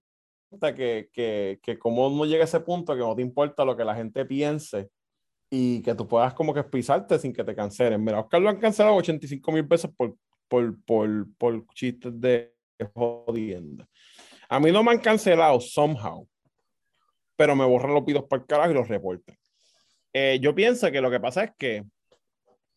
[0.76, 3.84] que, que, que cómo no llega a ese punto que no te importa lo que
[3.84, 4.90] la gente piense
[5.50, 8.04] y que tú puedas como que pisarte sin que te cancelen.
[8.04, 10.16] Mira, Oscar lo han cancelado 85 mil pesos por,
[10.48, 12.54] por, por, por chistes de
[12.94, 13.88] jodienda.
[14.48, 16.28] A mí no me han cancelado somehow,
[17.36, 19.36] pero me borran los pidos por carajo y los reportan.
[20.18, 21.84] Eh, yo pienso que lo que pasa es que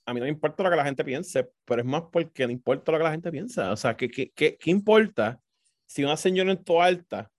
[0.04, 2.52] a mí no me importa lo que la gente piense, pero es más porque no
[2.52, 3.70] importa lo que la gente piensa.
[3.70, 5.40] O sea, ¿qué, qué, qué, qué importa
[5.86, 7.30] si una señora en tu alta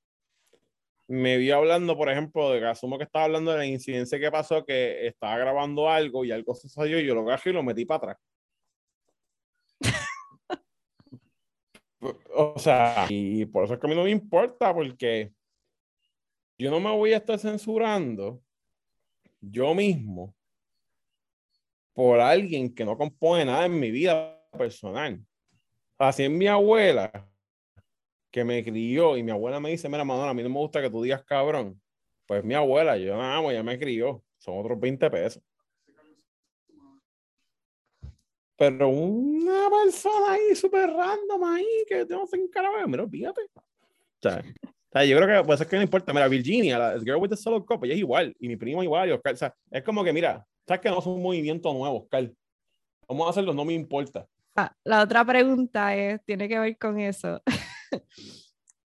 [1.09, 4.31] me vio hablando, por ejemplo, de que asumo que estaba hablando de la incidencia que
[4.31, 7.63] pasó, que estaba grabando algo y algo se salió y yo lo agarré y lo
[7.63, 8.17] metí para atrás.
[12.35, 15.33] o sea, y por eso es que a mí no me importa, porque
[16.57, 18.41] yo no me voy a estar censurando
[19.41, 20.35] yo mismo
[21.93, 25.19] por alguien que no compone nada en mi vida personal.
[25.97, 27.29] Así es mi abuela,
[28.31, 30.81] que me crió y mi abuela me dice, mira, Manuel, a mí no me gusta
[30.81, 31.81] que tú digas cabrón.
[32.25, 34.23] Pues mi abuela, yo la amo, ya me crió.
[34.37, 35.43] Son otros 20 pesos.
[38.55, 43.41] Pero una persona ahí súper random ahí que no se encarga, mira, fíjate.
[43.55, 44.43] O sea,
[44.89, 46.11] o sea, yo creo que puede ser que no importa.
[46.13, 48.35] Mira, Virginia, la Girl with the Solo Cup, ella es igual.
[48.39, 49.07] Y mi primo igual.
[49.07, 51.99] Y Oscar, o sea, es como que, mira, sabes que no es un movimiento nuevo,
[51.99, 52.31] Oscar.
[53.07, 54.25] Vamos a hacerlo, no me importa.
[54.55, 57.39] Ah, la otra pregunta es, tiene que ver con eso.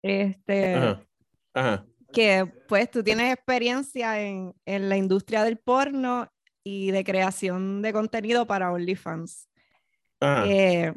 [0.01, 1.05] este, Ajá.
[1.53, 1.85] Ajá.
[2.11, 6.31] que pues tú tienes experiencia en, en la industria del porno
[6.63, 9.49] y de creación de contenido para OnlyFans.
[10.19, 10.45] Ajá.
[10.47, 10.93] Eh,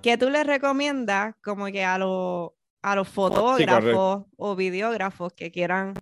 [0.00, 2.50] ¿Qué tú le recomiendas como que a, los
[2.84, 5.94] a los fotógrafos o videógrafos que quieran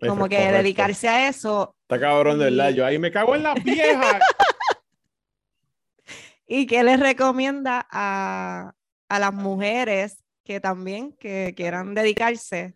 [0.00, 0.56] como que correcto.
[0.56, 2.70] dedicarse a eso Está cabrón, de verdad.
[2.70, 4.18] Yo ahí me cago en las viejas.
[6.48, 8.72] y qué les recomienda a,
[9.08, 12.74] a las mujeres que también que quieran dedicarse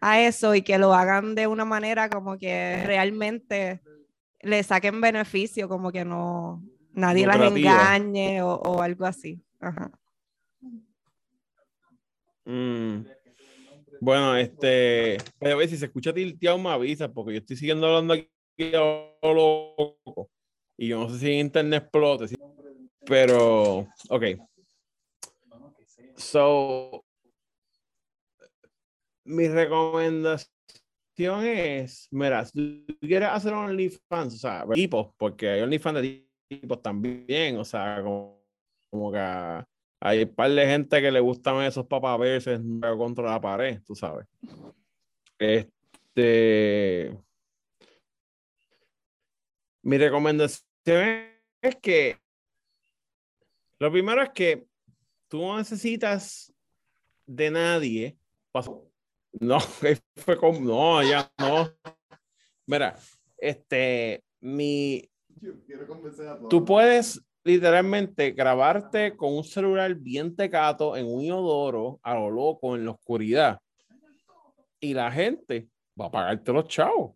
[0.00, 3.80] a eso y que lo hagan de una manera como que realmente
[4.42, 9.42] le saquen beneficio, como que no nadie las engañe o, o algo así.
[9.58, 9.90] Ajá.
[12.44, 13.04] Mm.
[14.00, 17.86] Bueno, este, pero a ver si se escucha tilteado me avisa, porque yo estoy siguiendo
[17.86, 18.28] hablando aquí
[19.22, 20.30] loco.
[20.76, 22.34] Y yo no sé si internet explote,
[23.06, 24.24] pero, ok.
[26.16, 27.04] So,
[29.24, 30.48] mi recomendación
[31.44, 36.82] es, mira, si tú quieres hacer OnlyFans, o sea, equipos, porque hay OnlyFans de tipos
[36.82, 38.42] también, o sea, como,
[38.90, 39.64] como que
[40.04, 42.60] hay un par de gente que le gustan esos papaverses
[42.96, 44.26] contra la pared, tú sabes.
[45.38, 47.16] Este.
[49.82, 51.28] Mi recomendación
[51.60, 52.18] es que
[53.78, 54.66] lo primero es que
[55.28, 56.52] tú no necesitas
[57.24, 58.18] de nadie.
[59.40, 59.60] No,
[60.16, 61.72] fue como, no, ya no.
[62.66, 62.98] Mira,
[63.38, 65.08] este, mi,
[66.48, 72.76] Tú puedes literalmente grabarte con un celular bien tecato en un inodoro a lo loco
[72.76, 73.58] en la oscuridad.
[74.80, 75.68] Y la gente
[76.00, 77.12] va a pagarte los chavos.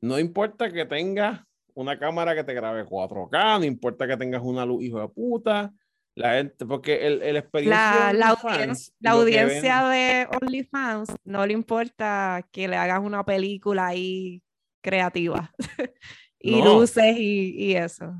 [0.00, 1.40] No importa que tengas
[1.74, 5.72] una cámara que te grabe 4K, no importa que tengas una luz hijo de puta.
[6.14, 11.52] La gente, porque el, el experiencia La, la audien- la audiencia de OnlyFans no le
[11.52, 14.42] importa que le hagas una película ahí
[14.80, 15.52] creativa
[16.40, 16.78] y No.
[16.80, 18.14] luces y, y eso.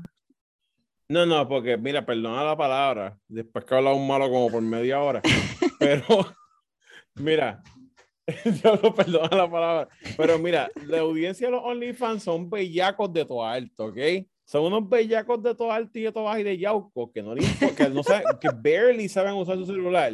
[1.09, 4.61] No, no, porque mira, perdona la palabra, después que he hablado un malo como por
[4.61, 5.21] media hora,
[5.79, 6.03] pero
[7.15, 7.63] mira,
[8.61, 13.23] yo no perdona la palabra, pero mira, la audiencia de los OnlyFans son bellacos de
[13.23, 13.97] todo alto, ¿ok?
[14.43, 17.33] Son unos bellacos de todo alto y de todo bajo y de yauco que no
[17.33, 20.11] les que no saben, que barely saben usar su celular,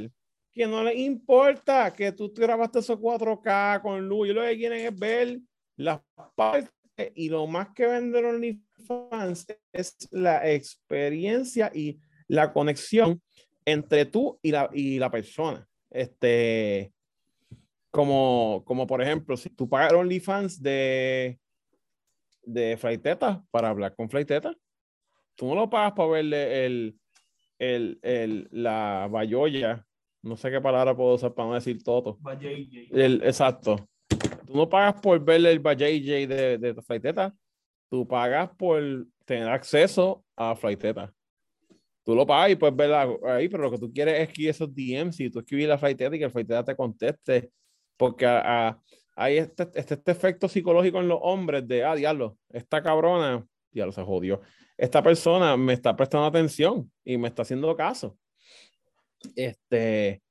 [0.51, 4.58] que no les importa que tú te grabaste esos 4K con luz, y lo que
[4.58, 5.39] quieren es ver
[5.75, 6.02] las
[6.35, 6.71] partes
[7.15, 8.73] y lo más que venden OnlyFans
[9.71, 13.21] es la experiencia y la conexión
[13.65, 15.67] entre tú y la, y la persona.
[15.90, 16.92] Este,
[17.92, 21.40] como, como por ejemplo, si tú pagas OnlyFans de,
[22.44, 24.56] de Flaiteta para hablar con Flaiteta,
[25.36, 27.00] tú no lo pagas para verle el,
[27.60, 29.86] el, el, la bayoya,
[30.23, 32.17] no sé qué palabra puedo usar para no decir toto.
[32.92, 33.88] El, exacto.
[34.48, 37.34] Tú no pagas por ver el JJ de, de Flaiteta.
[37.94, 38.81] Tú pagas por
[39.23, 41.13] tener acceso a Flaiteta.
[42.04, 44.73] Tú lo pagas y puedes verla ahí, pero lo que tú quieres es que esos
[44.73, 47.52] DMs y tú escribir la Flaiteta y que el Flaiteta te conteste.
[47.96, 48.81] Porque a, a,
[49.15, 53.91] hay este, este, este efecto psicológico en los hombres de, ah, diablo, esta cabrona, diablo,
[53.91, 54.41] se jodió.
[54.75, 58.17] Esta persona me está prestando atención y me está haciendo caso.
[59.35, 60.23] Este,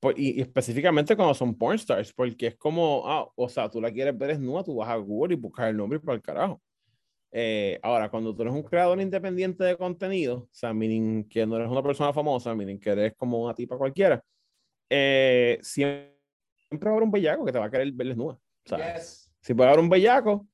[0.00, 3.92] pues, y, específicamente cuando son porn stars, porque es como, ah, o sea, tú la
[3.92, 6.62] quieres ver desnuda, tú vas a Google y buscar el nombre para el carajo.
[7.34, 11.56] Eh, ahora, cuando tú eres un creador independiente de contenido, o sea, meaning que no
[11.56, 14.22] eres una persona famosa, meaning que eres como una tipa cualquiera,
[14.90, 16.12] eh, siempre
[16.70, 18.38] va a haber un bellaco que te va a querer ver desnuda.
[18.66, 20.46] Sea, si puede haber un bellaco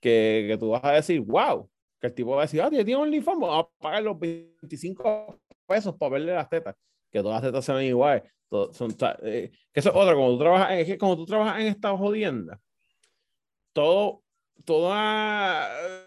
[0.00, 1.70] que, que, tú vas a decir, wow,
[2.00, 5.94] que el tipo va a decir, ah, tiene OnlyFans, vamos a pagar los 25 pesos
[5.96, 6.74] para verle las tetas,
[7.10, 8.24] que todas las tetas se ven iguales.
[8.72, 11.68] son, eh, que eso es otra, cuando tú trabajas, es que cuando tú trabajas en
[11.68, 12.60] esta jodienda,
[13.72, 14.22] todo,
[14.64, 16.03] toda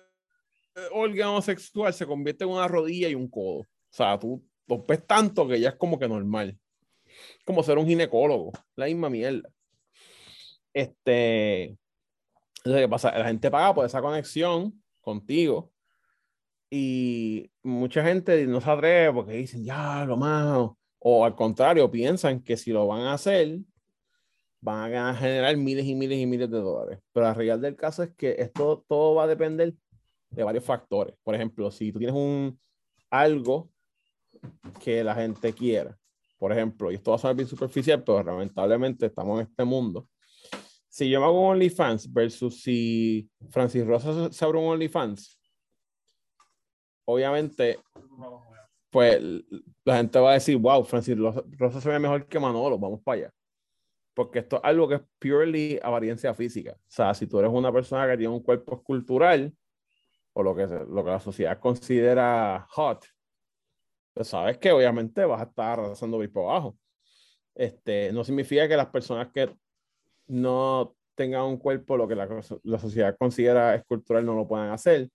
[0.91, 3.59] órgano sexual se convierte en una rodilla y un codo.
[3.59, 6.57] O sea, tú lo ves tanto que ya es como que normal.
[7.45, 9.49] Como ser un ginecólogo, la misma mierda.
[10.73, 11.77] Este,
[12.57, 13.17] entonces, ¿qué pasa?
[13.17, 15.71] La gente paga por esa conexión contigo
[16.69, 20.69] y mucha gente no se atreve porque dicen, ya, lo más,
[20.99, 23.59] o al contrario, piensan que si lo van a hacer,
[24.59, 26.99] van a generar miles y miles y miles de dólares.
[27.13, 29.73] Pero la realidad del caso es que esto todo va a depender
[30.29, 31.15] de varios factores.
[31.23, 32.59] Por ejemplo, si tú tienes un
[33.09, 33.69] algo
[34.83, 35.97] que la gente quiera,
[36.37, 40.07] por ejemplo, y esto va a sonar bien superficial, pero lamentablemente estamos en este mundo.
[40.87, 45.39] Si yo me hago un OnlyFans versus si Francis Rosa se abre un OnlyFans,
[47.05, 47.79] obviamente,
[48.89, 49.21] pues
[49.83, 53.21] la gente va a decir, wow, Francis Rosa se ve mejor que Manolo, vamos para
[53.21, 53.33] allá.
[54.13, 56.73] Porque esto es algo que es purely apariencia física.
[56.73, 59.53] O sea, si tú eres una persona que tiene un cuerpo escultural,
[60.37, 63.07] o lo que, lo que la sociedad considera hot,
[64.13, 66.77] pues sabes que obviamente vas a estar arrasando por abajo.
[67.55, 69.51] Este, no significa que las personas que
[70.27, 72.27] no tengan un cuerpo, lo que la,
[72.63, 75.09] la sociedad considera escultural, no lo puedan hacer.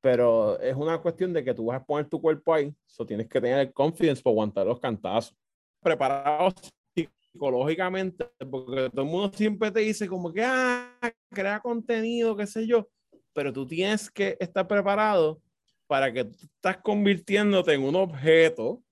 [0.00, 3.28] Pero es una cuestión de que tú vas a poner tu cuerpo ahí, eso tienes
[3.28, 5.36] que tener el confidence para aguantar los cantazos.
[5.82, 6.54] Preparados
[6.94, 10.90] psicológicamente, porque todo el mundo siempre te dice como que, ah,
[11.28, 12.88] crea contenido, qué sé yo
[13.36, 15.42] pero tú tienes que estar preparado
[15.86, 18.82] para que tú estás convirtiéndote en un objeto.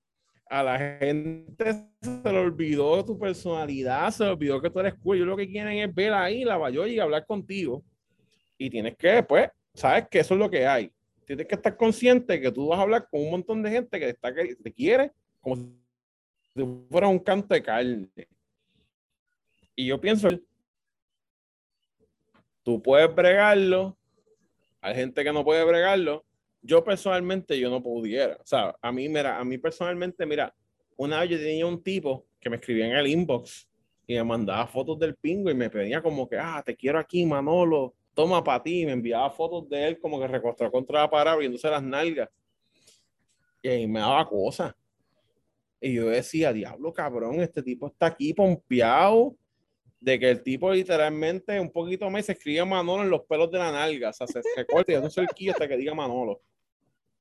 [0.50, 5.18] A la gente se le olvidó tu personalidad, se le olvidó que tú eres cool.
[5.18, 7.82] Yo lo que quieren es ver ahí la mayor y hablar contigo.
[8.58, 10.92] Y tienes que, pues, sabes que eso es lo que hay.
[11.24, 14.10] Tienes que estar consciente que tú vas a hablar con un montón de gente que
[14.10, 15.72] está, que te quiere como si
[16.90, 18.10] fuera un canto de carne.
[19.74, 20.28] Y yo pienso,
[22.62, 23.96] tú puedes bregarlo,
[24.84, 26.26] hay gente que no puede bregarlo.
[26.60, 28.36] Yo personalmente, yo no pudiera.
[28.36, 30.54] O sea, a mí, mira, a mí personalmente, mira,
[30.96, 33.66] una vez yo tenía un tipo que me escribía en el inbox
[34.06, 37.24] y me mandaba fotos del pingo y me pedía como que, ah, te quiero aquí,
[37.24, 38.84] Manolo, toma para ti.
[38.84, 42.28] Me enviaba fotos de él como que recostado contra la pared, abriéndose las nalgas.
[43.62, 44.74] Y ahí me daba cosas.
[45.80, 49.34] Y yo decía, diablo, cabrón, este tipo está aquí pompeado
[50.04, 53.58] de que el tipo literalmente un poquito más se escribe Manolo en los pelos de
[53.58, 56.42] la nalga, o sea, se, se corta y hace el ki hasta que diga Manolo.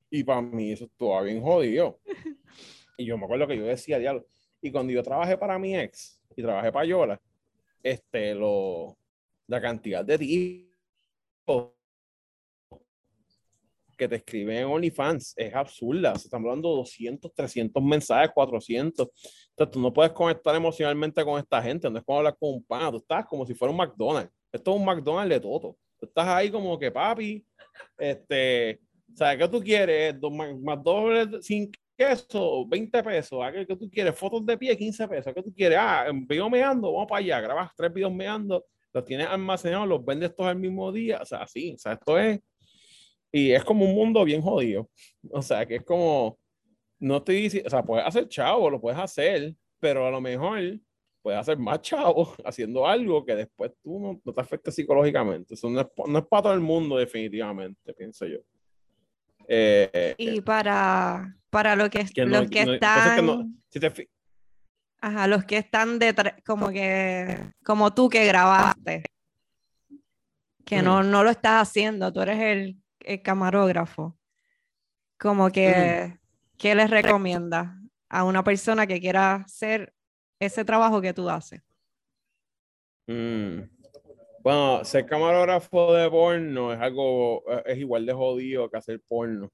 [0.09, 1.99] Y para mí eso estaba bien jodido.
[2.97, 4.25] Y yo me acuerdo que yo decía, diablo.
[4.61, 7.21] Y cuando yo trabajé para mi ex y trabajé para Yola,
[7.81, 8.97] este, lo,
[9.47, 11.71] la cantidad de tipos
[13.95, 16.15] que te escriben en OnlyFans es absurda.
[16.15, 19.09] Se están hablando 200, 300 mensajes, 400.
[19.49, 21.89] Entonces tú no puedes conectar emocionalmente con esta gente.
[21.89, 22.91] No es como hablar con un pana.
[22.91, 24.31] Tú estás como si fuera un McDonald's.
[24.51, 25.77] Esto es un McDonald's de todo.
[25.99, 27.45] Tú estás ahí como que, papi,
[27.97, 28.79] este,
[29.13, 30.19] ¿sabes qué tú quieres?
[30.19, 33.39] Dos McDonald's sin queso, 20 pesos.
[33.53, 34.15] ¿Qué, ¿Qué tú quieres?
[34.15, 35.33] Fotos de pie, 15 pesos.
[35.33, 35.77] ¿Qué tú quieres?
[35.79, 37.41] Ah, video meando, vamos para allá.
[37.41, 41.19] Grabas tres videos meando, los tienes almacenados, los vendes todos el mismo día.
[41.21, 41.73] O sea, así.
[41.73, 42.39] O sea, esto es
[43.35, 44.89] y es como un mundo bien jodido.
[45.31, 46.37] O sea, que es como,
[46.99, 50.79] no te dice, o sea, puedes hacer chavo, lo puedes hacer, pero a lo mejor
[51.23, 55.55] puedes hacer más chavo haciendo algo que después tú no, te afecte psicológicamente.
[55.55, 58.37] Eso no es, no es, para todo el mundo, definitivamente, pienso yo.
[59.47, 63.57] Eh, y para, para lo que, los que están...
[65.01, 69.03] Ajá, los que están detrás, como que, como tú que grabaste,
[70.63, 74.17] que no, no lo estás haciendo, tú eres el el camarógrafo,
[75.17, 76.17] como que,
[76.57, 77.79] ¿qué les recomienda
[78.09, 79.93] a una persona que quiera hacer
[80.39, 81.61] ese trabajo que tú haces?
[83.07, 83.61] Mm.
[84.41, 89.51] Bueno, ser camarógrafo de porno es algo, es igual de jodido que hacer porno.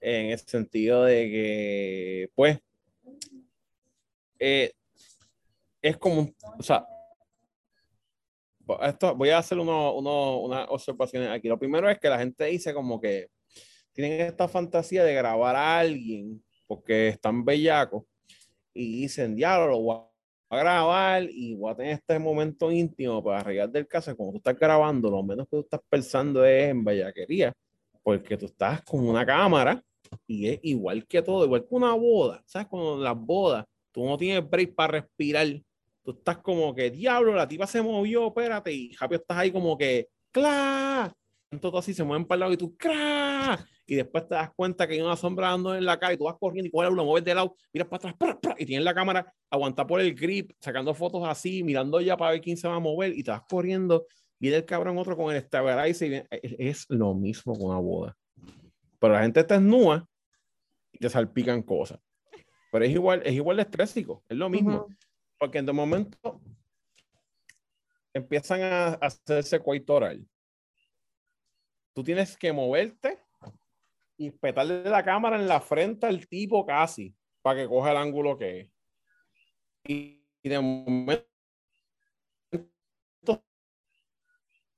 [0.00, 2.58] En el sentido de que, pues,
[4.38, 4.72] eh,
[5.80, 6.86] es como, o sea,
[8.82, 11.48] esto, voy a hacer uno, uno, unas observaciones aquí.
[11.48, 13.28] Lo primero es que la gente dice como que
[13.92, 18.04] tienen esta fantasía de grabar a alguien porque están bellacos
[18.72, 19.96] y dicen, diablo, lo voy
[20.48, 24.16] a grabar y voy a tener este momento íntimo para arreglar del caso.
[24.16, 27.52] Como tú estás grabando, lo menos que tú estás pensando es en bellaquería,
[28.02, 29.82] porque tú estás con una cámara
[30.26, 32.42] y es igual que todo, igual que una boda.
[32.46, 32.68] ¿Sabes?
[32.68, 35.46] Cuando las bodas, tú no tienes break para respirar.
[36.02, 39.78] Tú estás como que, diablo, la tipa se movió, espérate, y rápido estás ahí como
[39.78, 41.12] que, ¡cla!
[41.50, 43.64] Entonces así se mueven para el lado y tú, ¡cra!
[43.86, 46.24] Y después te das cuenta que hay una sombra dando en la calle, y tú
[46.24, 49.32] vas corriendo y coges lo mueves de lado, miras para atrás, y tienes la cámara
[49.50, 52.80] aguanta por el grip, sacando fotos así, mirando ya para ver quién se va a
[52.80, 54.06] mover, y te vas corriendo,
[54.38, 58.16] viene el cabrón otro con el stabilizer, y es lo mismo con una boda.
[58.98, 60.06] Pero la gente está desnuda
[60.92, 62.00] y te salpican cosas.
[62.72, 64.86] Pero es igual, es igual de estrésico, es lo mismo.
[65.42, 66.40] Porque de momento
[68.14, 70.24] empiezan a hacerse coitoral.
[71.92, 73.18] Tú tienes que moverte
[74.16, 77.12] y petarle la cámara en la frente al tipo casi
[77.42, 78.70] para que coja el ángulo que es.
[79.88, 81.26] Y, de momento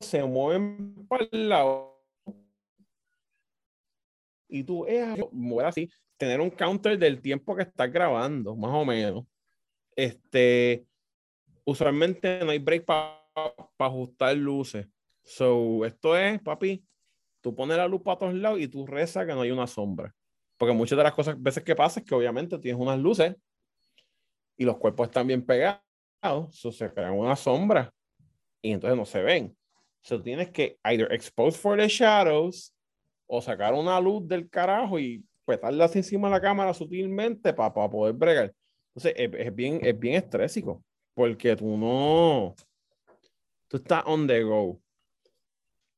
[0.01, 2.03] se mueven para el lado
[4.49, 8.87] y tú es mover así, tener un counter del tiempo que estás grabando, más o
[8.87, 9.27] menos.
[9.97, 10.87] Este,
[11.65, 13.25] usualmente no hay break para
[13.79, 14.87] ajustar luces.
[15.23, 16.85] So, esto es, papi,
[17.41, 20.15] tú pones la luz para todos lados y tú rezas que no hay una sombra.
[20.57, 23.37] Porque muchas de las cosas, veces que pasa es que obviamente tienes unas luces
[24.57, 25.81] y los cuerpos están bien pegados,
[26.53, 27.93] so se crean una sombra
[28.63, 29.57] y entonces no se ven.
[30.01, 32.75] So tienes que either expose for the shadows
[33.27, 37.73] o sacar una luz del carajo y petarla así encima de la cámara sutilmente para
[37.73, 38.55] poder bregar.
[38.95, 40.85] Entonces es, bien, es bien estrésico
[41.15, 42.55] porque tú no,
[43.69, 44.81] tú estás on the go.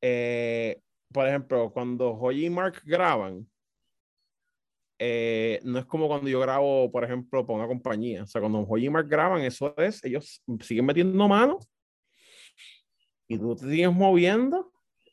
[0.01, 0.79] Eh,
[1.11, 3.47] por ejemplo, cuando Joy y Mark graban,
[4.99, 8.23] eh, no es como cuando yo grabo, por ejemplo, por una compañía.
[8.23, 11.59] O sea, cuando Joy y Mark graban, eso es, ellos siguen metiendo mano
[13.27, 14.71] y tú te sigues moviendo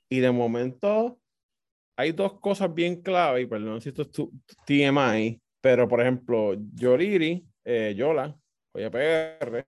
[0.08, 1.18] y de momento
[1.96, 4.32] hay dos cosas bien clave, y perdón si esto es tu,
[4.66, 8.36] TMI, pero por ejemplo, Yoriri, eh, Yola,
[8.72, 9.64] PR,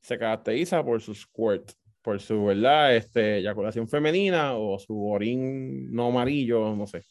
[0.00, 2.96] se caracteriza por su squirt por su, ¿verdad?
[2.96, 7.02] Este, eyaculación femenina o su orín no amarillo, no sé.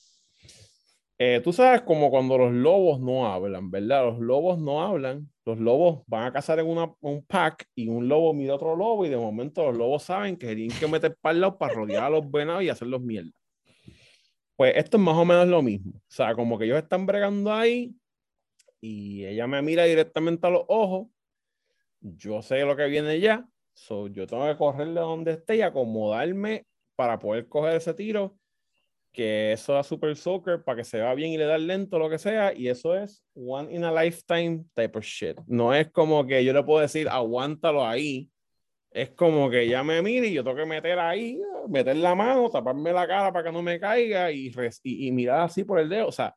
[1.17, 4.05] Eh, tú sabes como cuando los lobos no hablan, ¿verdad?
[4.05, 8.07] Los lobos no hablan, los lobos van a cazar en una, un pack y un
[8.07, 11.15] lobo mira a otro lobo y de momento los lobos saben que tienen que meter
[11.23, 13.31] lado para rodear a los venados y hacerlos mierda.
[14.55, 15.93] Pues esto es más o menos lo mismo.
[15.95, 17.93] O sea, como que ellos están bregando ahí
[18.81, 21.07] y ella me mira directamente a los ojos.
[22.01, 26.65] Yo sé lo que viene ya, So, yo tengo que correrle donde esté y acomodarme
[26.95, 28.37] para poder coger ese tiro.
[29.11, 32.09] Que eso da Super Soccer para que se vea bien y le da lento, lo
[32.09, 32.53] que sea.
[32.53, 35.37] Y eso es one in a lifetime type of shit.
[35.47, 38.29] No es como que yo le puedo decir, aguántalo ahí.
[38.89, 42.49] Es como que ya me mire y yo tengo que meter ahí, meter la mano,
[42.49, 44.51] taparme la cara para que no me caiga y,
[44.83, 46.07] y, y mirar así por el dedo.
[46.07, 46.35] O sea,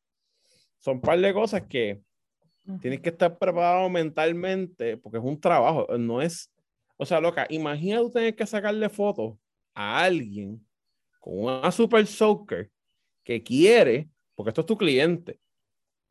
[0.79, 2.01] son un par de cosas que
[2.81, 6.55] tienes que estar preparado mentalmente porque es un trabajo, no es
[6.97, 9.37] o sea, loca, imagina tú tener que sacarle fotos
[9.75, 10.65] a alguien
[11.21, 12.71] con una super soaker
[13.25, 15.41] que quiere, porque esto es tu cliente.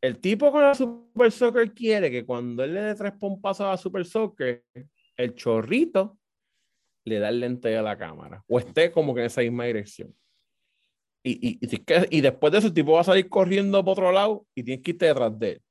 [0.01, 3.70] El tipo con la super soaker quiere que cuando él le dé tres pompazos a
[3.70, 4.64] la super soaker,
[5.16, 6.18] el chorrito
[7.06, 10.14] le da el lente a la cámara o esté como que en esa misma dirección.
[11.26, 14.12] Y, y, y, y después de eso, el tipo va a salir corriendo por otro
[14.12, 15.62] lado y tienes que irte detrás de él.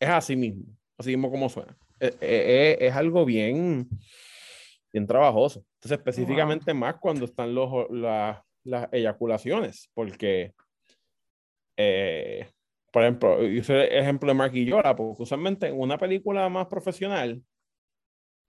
[0.00, 0.64] Es así mismo,
[0.98, 1.76] así mismo como suena.
[2.00, 3.88] Es, es, es algo bien,
[4.92, 5.64] bien trabajoso.
[5.74, 8.42] Entonces, específicamente más cuando están los, las
[8.92, 10.54] eyaculaciones, porque,
[11.76, 12.48] eh,
[12.90, 16.66] por ejemplo, yo el ejemplo de Mark y Yola, porque usualmente en una película más
[16.66, 17.42] profesional,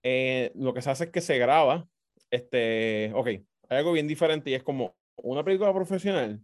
[0.04, 1.88] eh, lo que se hace es que se graba,
[2.32, 6.41] este, ok, hay algo bien diferente y es como una película profesional,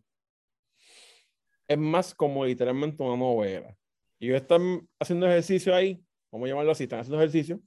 [1.67, 3.75] es más como literalmente una novela.
[4.19, 6.01] Y ellos están haciendo ejercicio ahí,
[6.31, 7.61] vamos a llamarlo así, están haciendo ejercicio,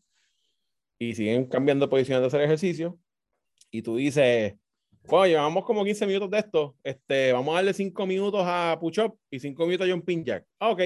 [0.99, 2.99] y siguen cambiando posiciones de hacer ejercicio.
[3.71, 4.55] Y tú dices,
[5.05, 9.19] bueno, llevamos como 15 minutos de esto, este, vamos a darle 5 minutos a push-up
[9.31, 10.45] y 5 minutos a jumping jack.
[10.59, 10.81] Ah, ok.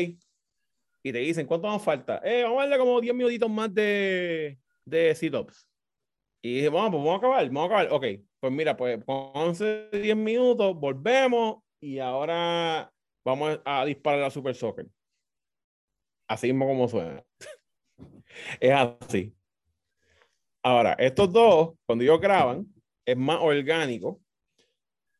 [1.03, 2.21] Y te dicen, ¿cuánto nos falta?
[2.25, 5.69] Eh, vamos a darle como 10 minutitos más de, de sit-ups.
[6.43, 7.93] Y dije, bueno, pues vamos a acabar, vamos a acabar.
[7.93, 8.07] Ok,
[8.39, 12.93] pues mira, pues 11, 10 minutos, volvemos y ahora
[13.25, 14.87] vamos a disparar la Super Soccer.
[16.29, 17.25] Así mismo como suena.
[18.61, 19.35] es así.
[20.63, 22.67] Ahora, estos dos, cuando ellos graban,
[23.05, 24.21] es más orgánico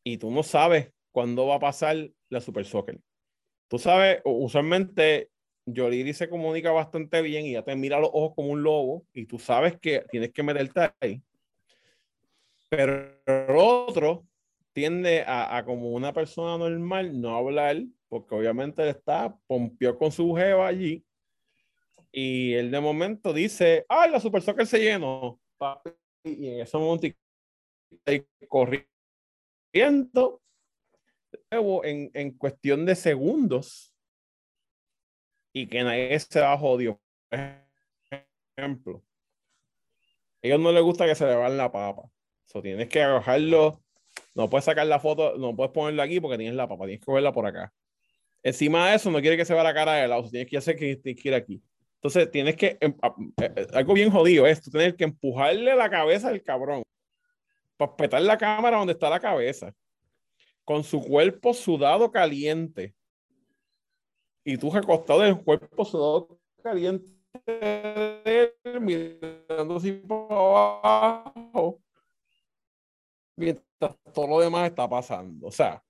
[0.03, 2.99] y tú no sabes cuándo va a pasar la Super Soccer.
[3.67, 5.29] Tú sabes, usualmente
[5.65, 9.25] Yoliri se comunica bastante bien y ya te mira los ojos como un lobo y
[9.25, 11.21] tú sabes que tienes que meterte ahí.
[12.69, 14.25] Pero el otro
[14.73, 17.77] tiende a, como una persona normal no hablar
[18.09, 21.05] porque obviamente él está pompeó con su jeva allí
[22.17, 25.37] y él de momento dice, ay, la Super Soccer se llenó.
[26.23, 27.07] Y en ese momento
[28.47, 30.41] corriendo
[31.51, 33.93] en, en cuestión de segundos
[35.51, 37.01] y que nadie se va jodido.
[37.29, 38.25] Por
[38.55, 39.03] ejemplo,
[40.41, 42.03] a ellos no les gusta que se le van la papa.
[42.45, 43.83] So, tienes que agarrarlo.
[44.35, 47.05] No puedes sacar la foto, no puedes ponerla aquí porque tienes la papa, tienes que
[47.05, 47.73] cogerla por acá.
[48.45, 50.75] Encima de eso, no quiere que se vea la cara de lado, tienes que hacer
[50.75, 51.63] que que aquí.
[51.95, 52.77] Entonces, tienes que.
[52.79, 52.95] Em,
[53.41, 56.83] eh, eh, algo bien jodido esto, tienes que empujarle la cabeza al cabrón
[57.75, 59.73] para petar la cámara donde está la cabeza,
[60.63, 62.93] con su cuerpo sudado caliente.
[64.43, 67.09] Y tú recostado del cuerpo sudado caliente,
[68.79, 71.81] mirando así para abajo,
[73.35, 75.47] mientras todo lo demás está pasando.
[75.47, 75.83] O sea,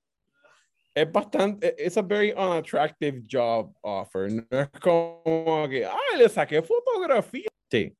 [0.95, 4.31] es bastante, es a very unattractive job offer.
[4.31, 7.49] No es como que, ah, le saqué fotografía.
[7.69, 7.93] Sí.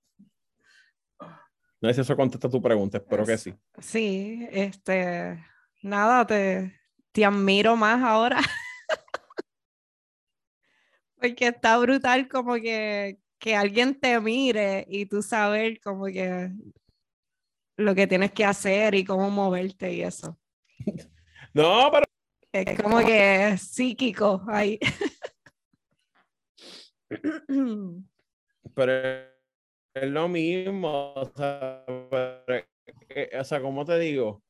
[1.81, 3.53] No sé si eso contesta tu pregunta, espero que sí.
[3.79, 5.43] Sí, este,
[5.83, 6.79] nada, te,
[7.11, 8.39] te admiro más ahora.
[11.17, 16.49] Porque está brutal como que, que alguien te mire y tú saber como que
[17.77, 20.39] lo que tienes que hacer y cómo moverte y eso.
[21.53, 22.04] No, pero...
[22.61, 24.79] Es como que es psíquico ahí.
[28.73, 29.27] pero
[29.93, 31.13] es lo mismo.
[31.15, 31.83] O sea,
[33.09, 34.41] eh, o sea, como te digo,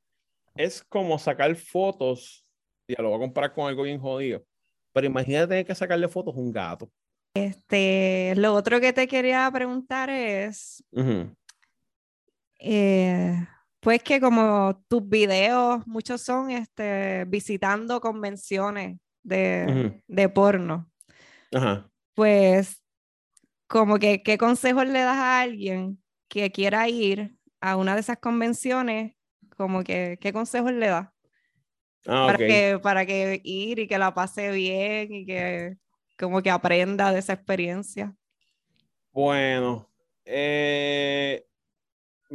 [0.56, 2.46] es como sacar fotos,
[2.88, 4.46] ya lo voy a comparar con algo bien jodido,
[4.94, 6.92] pero imagínate tener que sacarle fotos a un gato.
[7.34, 10.84] Este, lo otro que te quería preguntar es,
[12.60, 13.48] eh,
[13.86, 20.90] pues que como tus videos, muchos son este, visitando convenciones de, de porno.
[21.54, 21.88] Ajá.
[22.16, 22.82] Pues
[23.68, 28.18] como que, ¿qué consejos le das a alguien que quiera ir a una de esas
[28.18, 29.14] convenciones?
[29.56, 31.10] Como que, ¿qué consejos le das?
[32.08, 35.78] Ah, para, que, para que ir y que la pase bien y que
[36.18, 38.16] como que aprenda de esa experiencia.
[39.12, 39.92] Bueno,
[40.26, 41.46] eh,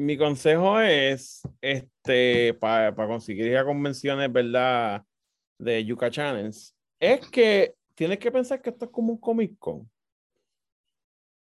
[0.00, 5.02] mi consejo es, este, para conseguir ir a convenciones, ¿verdad?
[5.58, 9.90] De Yuka Channels, es que tienes que pensar que esto es como un Comic Con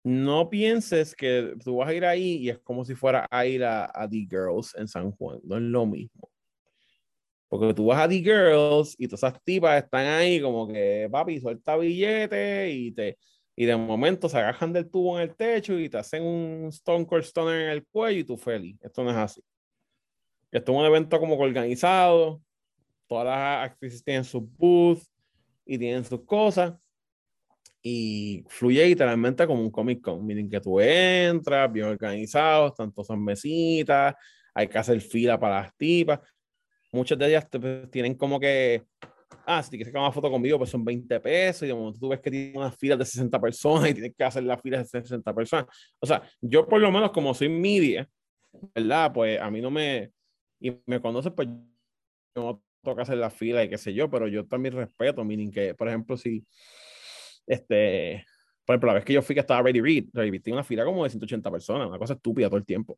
[0.05, 3.63] no pienses que tú vas a ir ahí y es como si fuera a ir
[3.63, 5.39] a, The Girls en San Juan.
[5.43, 6.29] No es lo mismo.
[7.49, 11.39] Porque tú vas a The Girls y todas esas tipas están ahí como que, papi,
[11.39, 13.17] suelta billete y te
[13.55, 17.05] y de momento se agajan del tubo en el techo y te hacen un Stone
[17.05, 18.77] Cold Stoner en el cuello y tú feliz.
[18.81, 19.41] Esto no es así.
[20.51, 22.41] Esto es un evento como organizado.
[23.07, 25.09] Todas las actrices tienen sus booths
[25.65, 26.73] y tienen sus cosas
[27.87, 30.25] y fluye literalmente como un Comic Con.
[30.25, 34.15] Miren que tú entras, bien organizado, están todas mesitas,
[34.55, 36.19] hay que hacer fila para las tipas.
[36.91, 38.83] Muchas de ellas pues, tienen como que,
[39.45, 42.09] ah, si quieres sacar una foto conmigo, pues son 20 pesos, y de momento tú
[42.09, 45.01] ves que tienen unas filas de 60 personas y tienes que hacer las filas de
[45.01, 45.65] 60 personas.
[45.99, 48.07] O sea, yo por lo menos como soy media,
[48.73, 49.11] ¿verdad?
[49.13, 50.11] Pues a mí no me,
[50.59, 51.47] y me conoces, pues
[52.35, 55.73] no toca hacer la fila y qué sé yo, pero yo también respeto, miren que,
[55.73, 56.45] por ejemplo, si
[57.47, 58.25] este,
[58.65, 60.63] por ejemplo, la vez que yo fui que estaba Ready Read, Ready Read tiene una
[60.63, 62.97] fila como de 180 personas, una cosa estúpida todo el tiempo.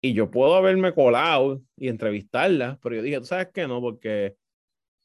[0.00, 3.66] Y yo puedo haberme colado y entrevistarla, pero yo dije, ¿tú sabes qué?
[3.66, 4.36] No, porque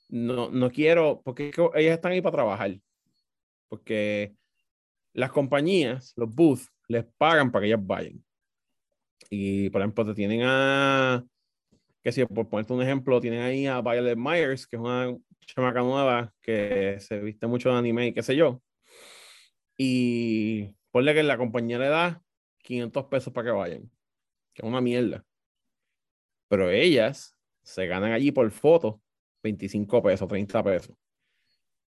[0.09, 2.79] no, no quiero, porque ellas están ahí para trabajar.
[3.69, 4.35] Porque
[5.13, 8.23] las compañías, los booths, les pagan para que ellas vayan.
[9.29, 11.23] Y, por ejemplo, te tienen a,
[12.01, 15.81] que si por ponerte un ejemplo, tienen ahí a Violet Myers, que es una chamaca
[15.81, 18.61] nueva que se viste mucho de anime y qué sé yo.
[19.77, 22.23] Y ponle que la compañía le da
[22.63, 23.91] 500 pesos para que vayan,
[24.53, 25.23] que es una mierda.
[26.47, 29.01] Pero ellas se ganan allí por foto
[29.43, 30.95] 25 pesos, 30 pesos.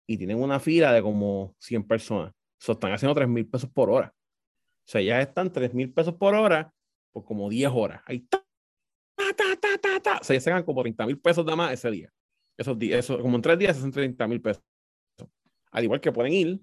[0.08, 2.34] Y tienen una fila de como 100 personas.
[2.60, 4.14] So, están haciendo 3 mil pesos por hora.
[4.14, 6.74] O sea, ellas están 3 mil pesos por hora
[7.12, 8.02] por como 10 horas.
[8.06, 8.44] Ahí está.
[9.16, 11.92] Ta, ta, ta, O sea, ellas se ganan como 30 mil pesos de más ese
[11.92, 12.12] día.
[12.58, 14.64] Esos días, eso, como en tres días hacen 30 mil pesos.
[15.72, 16.60] Al igual que pueden ir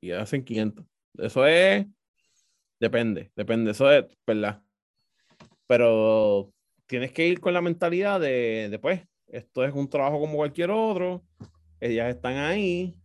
[0.00, 0.84] y hacen 500.
[1.18, 1.86] Eso es,
[2.78, 4.62] depende, depende, eso es, ¿verdad?
[5.66, 6.52] Pero
[6.86, 10.70] tienes que ir con la mentalidad de, de, pues, esto es un trabajo como cualquier
[10.70, 11.24] otro,
[11.80, 12.96] ellas están ahí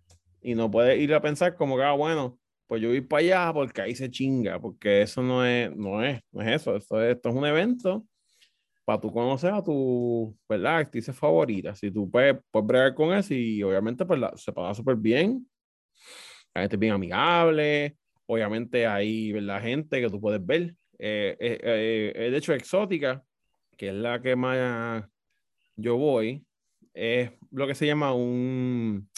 [0.41, 3.53] y no puedes ir a pensar como que, ah, bueno, pues yo voy para allá
[3.53, 7.15] porque ahí se chinga, porque eso no es, no es, no es eso, esto es,
[7.15, 8.05] esto es un evento
[8.85, 10.77] para tú conocer a tu, ¿verdad?
[10.77, 11.79] Actrices favoritas.
[11.79, 15.47] Si tú puedes, puedes bregar con eso y obviamente pues, se paga súper bien,
[16.53, 17.97] la gente es bien amigable,
[18.27, 19.61] obviamente hay, ¿verdad?
[19.61, 20.75] Gente que tú puedes ver.
[20.97, 23.23] Eh, eh, eh, de hecho, exótica,
[23.75, 25.03] que es la que más
[25.75, 26.45] yo voy,
[26.93, 29.09] es lo que se llama un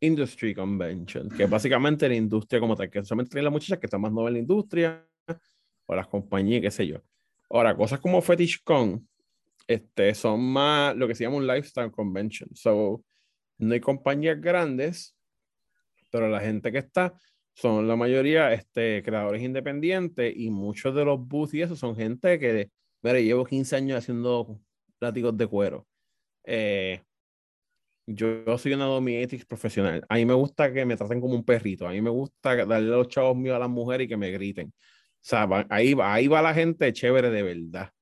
[0.00, 3.86] Industry Convention, que es básicamente la industria como tal, que solamente tienen las muchachas que
[3.86, 5.06] están más nuevas en la industria,
[5.86, 7.02] o las compañías, qué sé yo.
[7.50, 9.06] Ahora, cosas como FetishCon
[9.66, 12.48] este, son más lo que se llama un lifestyle convention.
[12.54, 13.04] So,
[13.58, 15.16] no hay compañías grandes,
[16.10, 17.14] pero la gente que está
[17.54, 22.38] son la mayoría este, creadores independientes y muchos de los booths y eso son gente
[22.38, 22.70] que,
[23.02, 24.60] mira, llevo 15 años haciendo
[24.98, 25.86] pláticos de cuero.
[26.52, 27.00] Eh,
[28.06, 30.04] yo, soy una dominatrix profesional.
[30.08, 31.86] A mí me gusta que me traten como un perrito.
[31.86, 34.68] A mí me gusta darle los chavos míos a las mujeres y que me griten.
[34.68, 34.72] O
[35.20, 37.92] sea, ahí, va, ahí va la gente chévere de verdad.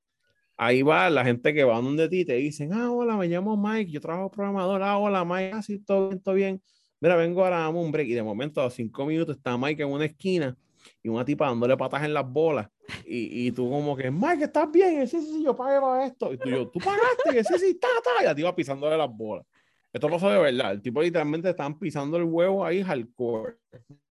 [0.57, 3.91] Ahí va la gente que va donde ti te dicen, ah, hola, me llamo Mike,
[3.91, 6.63] yo trabajo programador, ah, hola Mike, así ah, todo bien, todo bien.
[6.99, 8.07] Mira, vengo ahora, damos un break.
[8.09, 10.57] Y de momento, a los cinco minutos, está Mike en una esquina
[11.03, 12.69] y una tipa dándole patas en las bolas.
[13.05, 15.07] Y, y tú como que, Mike, ¿estás bien?
[15.07, 16.33] Sí, sí, sí, yo pagué para esto.
[16.33, 18.21] Y tú, yo, tú pagaste, que sí, sí, está, está.
[18.21, 19.45] Y la tipa pisándole las bolas.
[19.91, 20.73] Esto pasó de verdad.
[20.73, 23.57] El tipo literalmente estaban pisando el huevo ahí hardcore.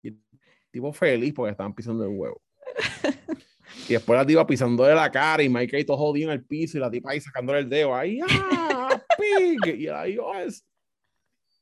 [0.03, 0.21] Y el
[0.71, 2.41] tipo feliz porque estaban pisando el huevo.
[3.89, 6.79] Y después la tipa pisándole la cara y Mike ahí todo jodido en el piso
[6.79, 7.95] y la tipa ahí sacándole el dedo.
[7.95, 9.01] Ahí, ¡ah!
[9.19, 9.77] ¡Pig!
[9.77, 10.65] Y ahí, oh, es...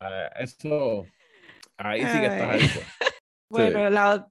[0.01, 1.07] Uh, eso.
[1.77, 2.81] Ahí sí que está eso.
[3.49, 4.29] Bueno, la,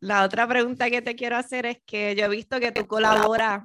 [0.00, 3.64] la otra pregunta que te quiero hacer es que yo he visto que tú colaboras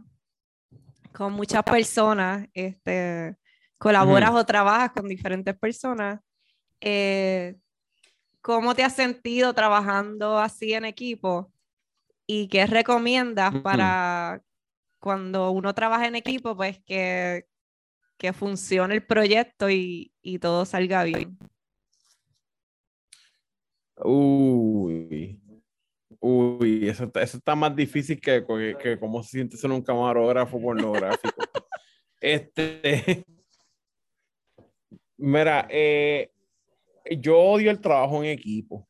[1.13, 3.37] con muchas personas, este,
[3.77, 6.19] colaboras o trabajas con diferentes personas.
[6.81, 7.55] Eh,
[8.41, 11.51] ¿Cómo te has sentido trabajando así en equipo?
[12.27, 14.41] ¿Y qué recomiendas para
[14.99, 17.47] cuando uno trabaja en equipo, pues que,
[18.17, 21.37] que funcione el proyecto y, y todo salga bien?
[24.03, 25.39] Uy,
[26.25, 30.59] uy, eso, eso está más difícil que, que, que cómo se siente ser un camarógrafo
[30.59, 31.35] pornográfico.
[32.21, 33.25] este,
[35.17, 36.29] Mira, eh,
[37.19, 38.87] yo odio el trabajo en equipo.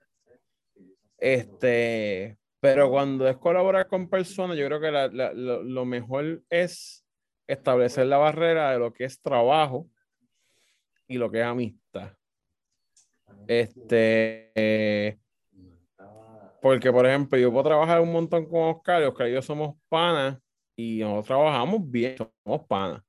[1.18, 4.92] Este, pero cuando es colaborar con personas, yo creo que
[5.36, 7.06] lo, mejor es
[7.48, 9.88] establecer la barrera de lo que es trabajo
[11.08, 12.14] y lo que es amistad.
[13.48, 15.20] Este,
[16.66, 19.76] porque por ejemplo, yo puedo trabajar un montón con Oscar y Oscar y yo somos
[19.88, 20.39] panas
[20.76, 23.03] y nosotros trabajamos bien, somos panas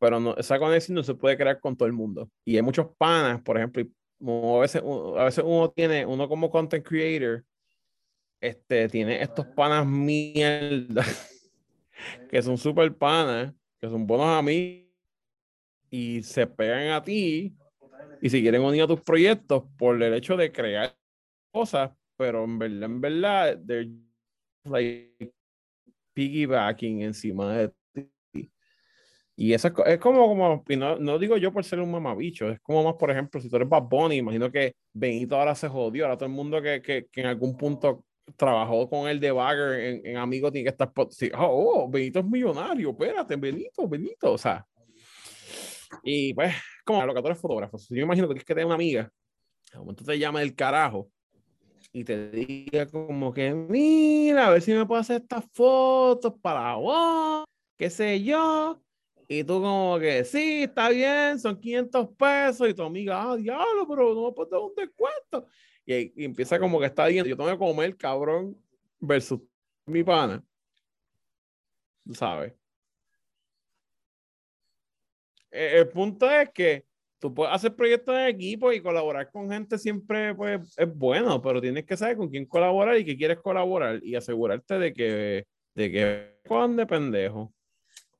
[0.00, 2.28] pero no, esa conexión no se puede crear con todo el mundo.
[2.44, 3.84] Y hay muchos panas, por ejemplo,
[4.56, 7.44] a veces, a veces uno tiene, uno como content creator,
[8.40, 11.04] este, tiene estos panas mierda,
[12.28, 14.90] que son súper panas, que son buenos amigos,
[15.88, 17.56] y se pegan a ti,
[18.20, 20.94] y si quieren unir a tus proyectos por el hecho de crear
[21.52, 23.90] cosas, pero en verdad, en verdad, they're
[24.64, 25.32] like
[26.14, 27.72] piggybacking encima de
[29.36, 32.84] y eso es, como, como no, no, digo yo por ser un mamabicho, es como
[32.84, 36.16] más, por ejemplo, si tú eres Bad Bunny, imagino que Benito ahora se jodió, ahora
[36.16, 38.04] todo el mundo que, que, que en algún punto
[38.36, 42.20] trabajó con él de Bagger en, en Amigo tiene que estar, sí, oh, oh, Benito
[42.20, 44.64] es millonario, espérate, Benito, Benito, o sea.
[46.04, 46.54] Y pues,
[46.84, 49.10] como lo que tú eres fotógrafo, yo imagino que tienes que tener una amiga,
[49.72, 51.10] de momento te llama del carajo
[51.94, 56.74] y te diga como que, mira, a ver si me puedo hacer estas fotos para
[56.74, 57.44] vos,
[57.78, 58.82] qué sé yo,
[59.28, 62.68] y tú como que, sí, está bien, son 500 pesos.
[62.68, 65.46] Y tu amiga, ah, diablo, pero no me puedes dar un descuento.
[65.86, 68.56] Y, empieza como que está bien, yo tengo que comer, cabrón,
[69.00, 69.40] versus
[69.86, 70.44] mi pana.
[72.12, 72.52] ¿Sabes?
[75.50, 76.84] E, el, punto es que
[77.24, 81.58] tú puedes hacer proyectos en equipo y colaborar con gente siempre pues, es bueno, pero
[81.58, 85.90] tienes que saber con quién colaborar y qué quieres colaborar y asegurarte de que, de
[85.90, 87.54] que con de pendejo.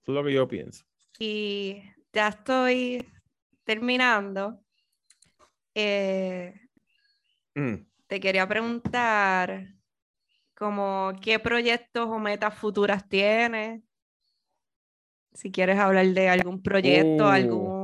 [0.00, 0.86] Eso es lo que yo pienso
[1.18, 1.82] y
[2.14, 3.06] ya estoy
[3.64, 4.60] terminando.
[5.74, 6.54] Eh,
[7.54, 7.74] mm.
[8.06, 9.74] Te quería preguntar
[10.56, 13.82] como qué proyectos o metas futuras tienes.
[15.34, 17.28] Si quieres hablar de algún proyecto, uh.
[17.28, 17.83] algún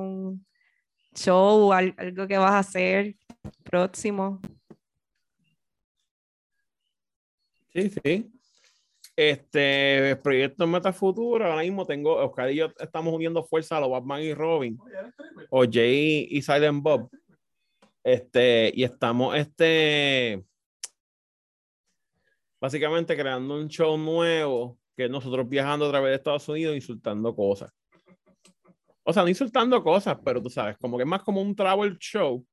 [1.15, 3.17] show, algo que vas a hacer
[3.63, 4.41] próximo.
[7.73, 8.33] Sí, sí.
[9.17, 13.91] Este proyecto Meta Futuro, ahora mismo tengo, Oscar y yo estamos uniendo fuerzas a los
[13.91, 14.79] Batman y Robin,
[15.51, 17.11] o Jay y Silent Bob.
[18.03, 20.43] Este, y estamos este
[22.61, 27.73] básicamente creando un show nuevo que nosotros viajando a través de Estados Unidos insultando cosas.
[29.11, 31.99] O sea, no insultando cosas, pero tú sabes, como que es más como un travel
[31.99, 32.47] show,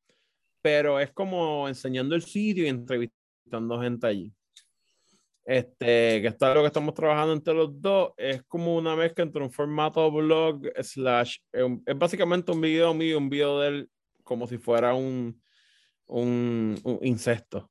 [0.61, 4.33] pero es como enseñando el sitio y entrevistando gente allí.
[5.45, 9.43] Este, que está lo que estamos trabajando entre los dos, es como una mezcla entre
[9.43, 13.89] un formato blog slash, es básicamente un video mío y un video de él
[14.23, 15.39] como si fuera un,
[16.07, 17.69] un, un incesto.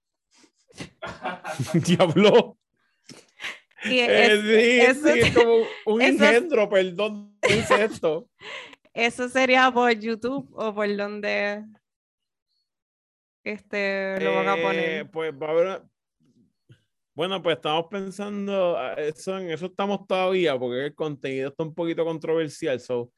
[1.74, 2.56] Diablo.
[3.84, 8.28] Eh, sí, sí, es como un engendro, perdón, un incesto.
[8.96, 11.62] ¿Eso sería por YouTube o por donde
[13.44, 14.88] este, lo van a poner?
[14.88, 15.82] Eh, pues va a haber,
[17.14, 21.74] bueno, pues estamos pensando, ah, eso, en eso estamos todavía, porque el contenido está un
[21.74, 22.80] poquito controversial.
[22.80, 23.12] So,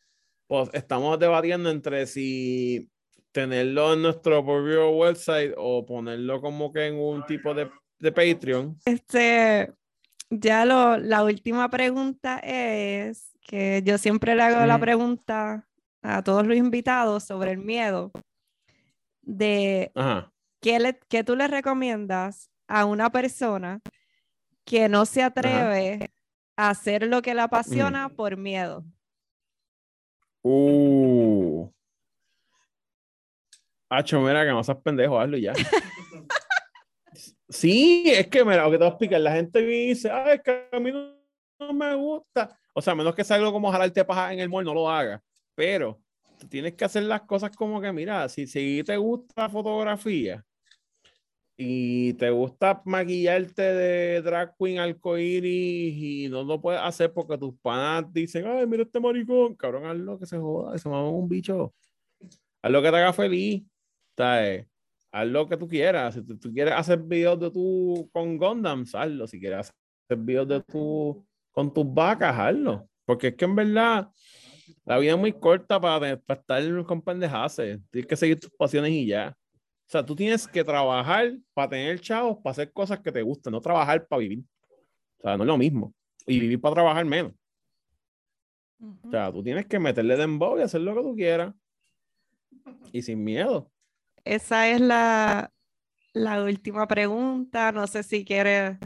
[0.49, 2.91] pues estamos debatiendo entre si
[3.31, 7.71] tenerlo en nuestro propio website o ponerlo como que en un tipo de,
[8.01, 8.77] de Patreon.
[8.85, 9.73] Este,
[10.29, 15.68] ya lo, la última pregunta es que yo siempre le hago la pregunta
[16.03, 18.11] a todos los invitados sobre el miedo
[19.23, 19.93] de
[20.61, 23.81] ¿qué, le, qué tú le recomiendas a una persona
[24.65, 26.11] que no se atreve
[26.57, 28.85] a hacer lo que le apasiona por miedo.
[30.43, 31.71] Uh.
[33.89, 35.55] Hacho, mira, que no seas pendejo, hazlo ya.
[37.49, 40.43] sí, es que, mira, lo que te voy a explicar, la gente dice, ay, es
[40.43, 42.59] que a mí no, me gusta.
[42.75, 45.23] O sea, menos que sea algo como jalarte paja en el mall, no lo hagas.
[45.59, 46.01] Pero
[46.49, 50.47] tienes que hacer las cosas como que, mira, si, si te gusta fotografía,
[51.57, 57.59] y te gusta maquillarte de drag queen arcoiris y no lo puedes hacer porque tus
[57.59, 61.75] panas dicen, ay, mira este maricón, cabrón, hazlo que se joda, se mama un bicho.
[62.63, 63.65] Haz lo que te haga feliz,
[64.17, 64.69] ¿sabes?
[65.11, 66.15] Haz lo que tú quieras.
[66.15, 69.27] Si tú, quieres hacer videos de tú con Gundams, hazlo.
[69.27, 69.73] Si quieres
[70.07, 72.89] hacer videos de tú con tus vacas, hazlo.
[73.05, 74.09] Porque es que en verdad
[74.85, 77.57] la vida es muy corta para, para estar con pendejadas.
[77.57, 79.37] Tienes que seguir tus pasiones y ya.
[79.89, 83.53] O sea, tú tienes que trabajar para tener chavos, para hacer cosas que te gusten,
[83.53, 84.45] no trabajar para vivir.
[85.19, 85.95] O sea, no es lo mismo.
[86.27, 87.33] Y vivir para trabajar menos.
[88.81, 91.55] O sea, tú tienes que meterle dembow y hacer lo que tú quieras.
[92.93, 93.71] Y sin miedo.
[94.25, 95.51] Esa es la,
[96.13, 97.73] la última pregunta.
[97.73, 98.77] No sé si quieres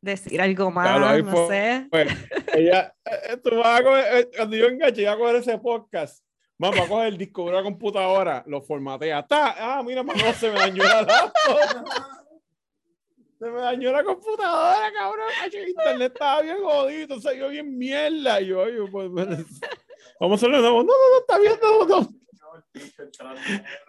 [0.00, 1.88] decir algo más, no sé.
[2.54, 6.22] ella, eh, eh, tú vas a coger, eh, cuando yo enganché, a coger ese podcast
[6.60, 9.24] Vamos a coger el disco de la computadora, lo formatea.
[9.24, 9.54] ¡Ta!
[9.56, 11.86] Ah, mira, no se me dañó la laptop.
[13.38, 15.28] Se me dañó la computadora, cabrón.
[15.52, 18.40] El internet estaba bien jodido, se dio bien mierda.
[18.40, 19.08] Y yo, yo pues,
[20.18, 20.60] vamos a hacerlo.
[20.60, 22.08] No, no, no, está bien, no, no.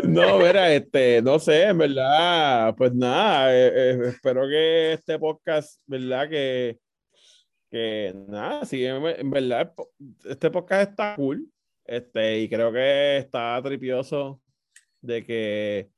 [0.04, 6.30] No, mira, este, no sé, en verdad, pues nada, espero que este podcast, ¿verdad?
[6.30, 6.78] Que,
[7.70, 9.74] que nada, sí, en verdad,
[10.26, 11.52] este podcast está cool.
[11.86, 14.42] Este, y creo que está tripioso
[15.02, 15.90] de que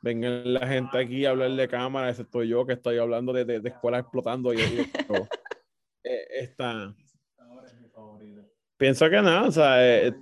[0.00, 3.68] vengan la gente aquí a hablar de cámara, excepto yo que estoy hablando de, de,
[3.68, 4.54] escuelas explotando.
[4.54, 4.58] Y,
[6.04, 6.94] eh, está.
[8.78, 10.14] Pienso que nada, o sea, eh,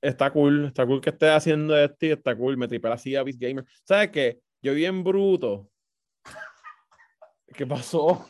[0.00, 2.56] está cool, está cool que esté haciendo esto y está cool.
[2.56, 3.64] Me tripé así a Beast Gamer.
[3.84, 4.40] ¿Sabes qué?
[4.62, 5.68] Yo vi en bruto.
[7.54, 8.28] ¿Qué pasó?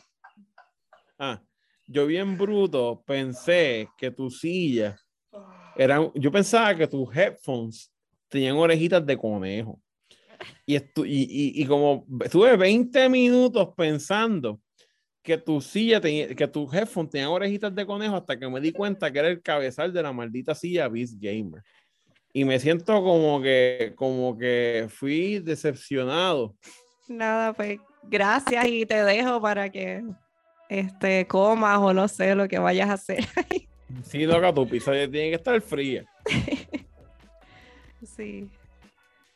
[1.17, 1.41] Ah,
[1.87, 4.97] yo vi en bruto, pensé que tu silla
[5.75, 7.91] eran, yo pensaba que tus headphones
[8.27, 9.79] tenían orejitas de conejo.
[10.65, 14.59] Y, estu y, y, como estuve 20 minutos pensando
[15.23, 18.71] que tu silla, tenía, que tus headphones tenían orejitas de conejo hasta que me di
[18.71, 21.63] cuenta que era el cabezal de la maldita silla Beast Gamer.
[22.33, 26.55] Y me siento como que, como que fui decepcionado.
[27.07, 30.03] Nada, pues gracias y te dejo para que
[30.69, 33.25] este, comas o no sé lo que vayas a hacer.
[34.03, 36.03] Sí, loca, tu pizza tiene que estar fría.
[38.03, 38.49] sí.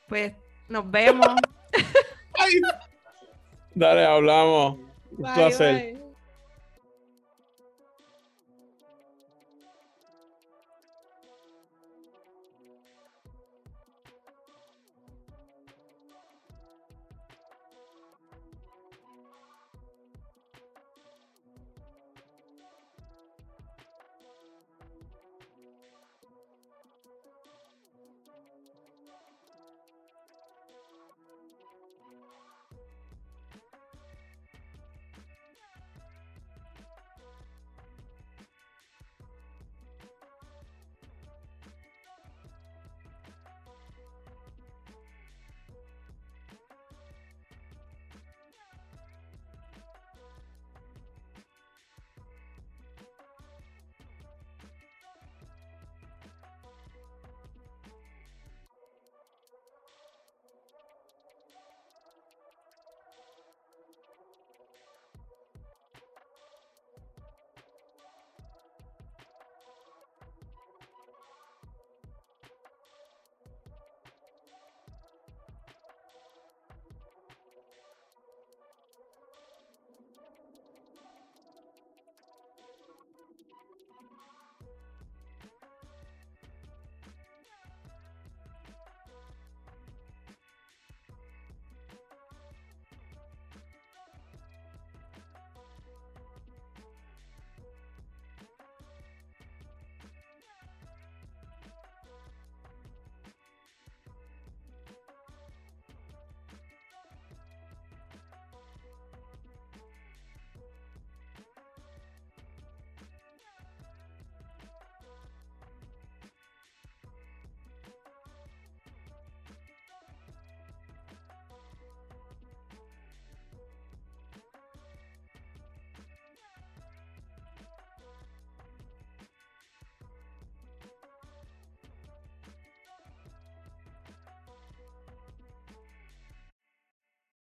[0.08, 0.34] Pues
[0.68, 1.28] nos vemos.
[3.76, 4.80] Dale, hablamos.
[5.12, 5.98] Un placer.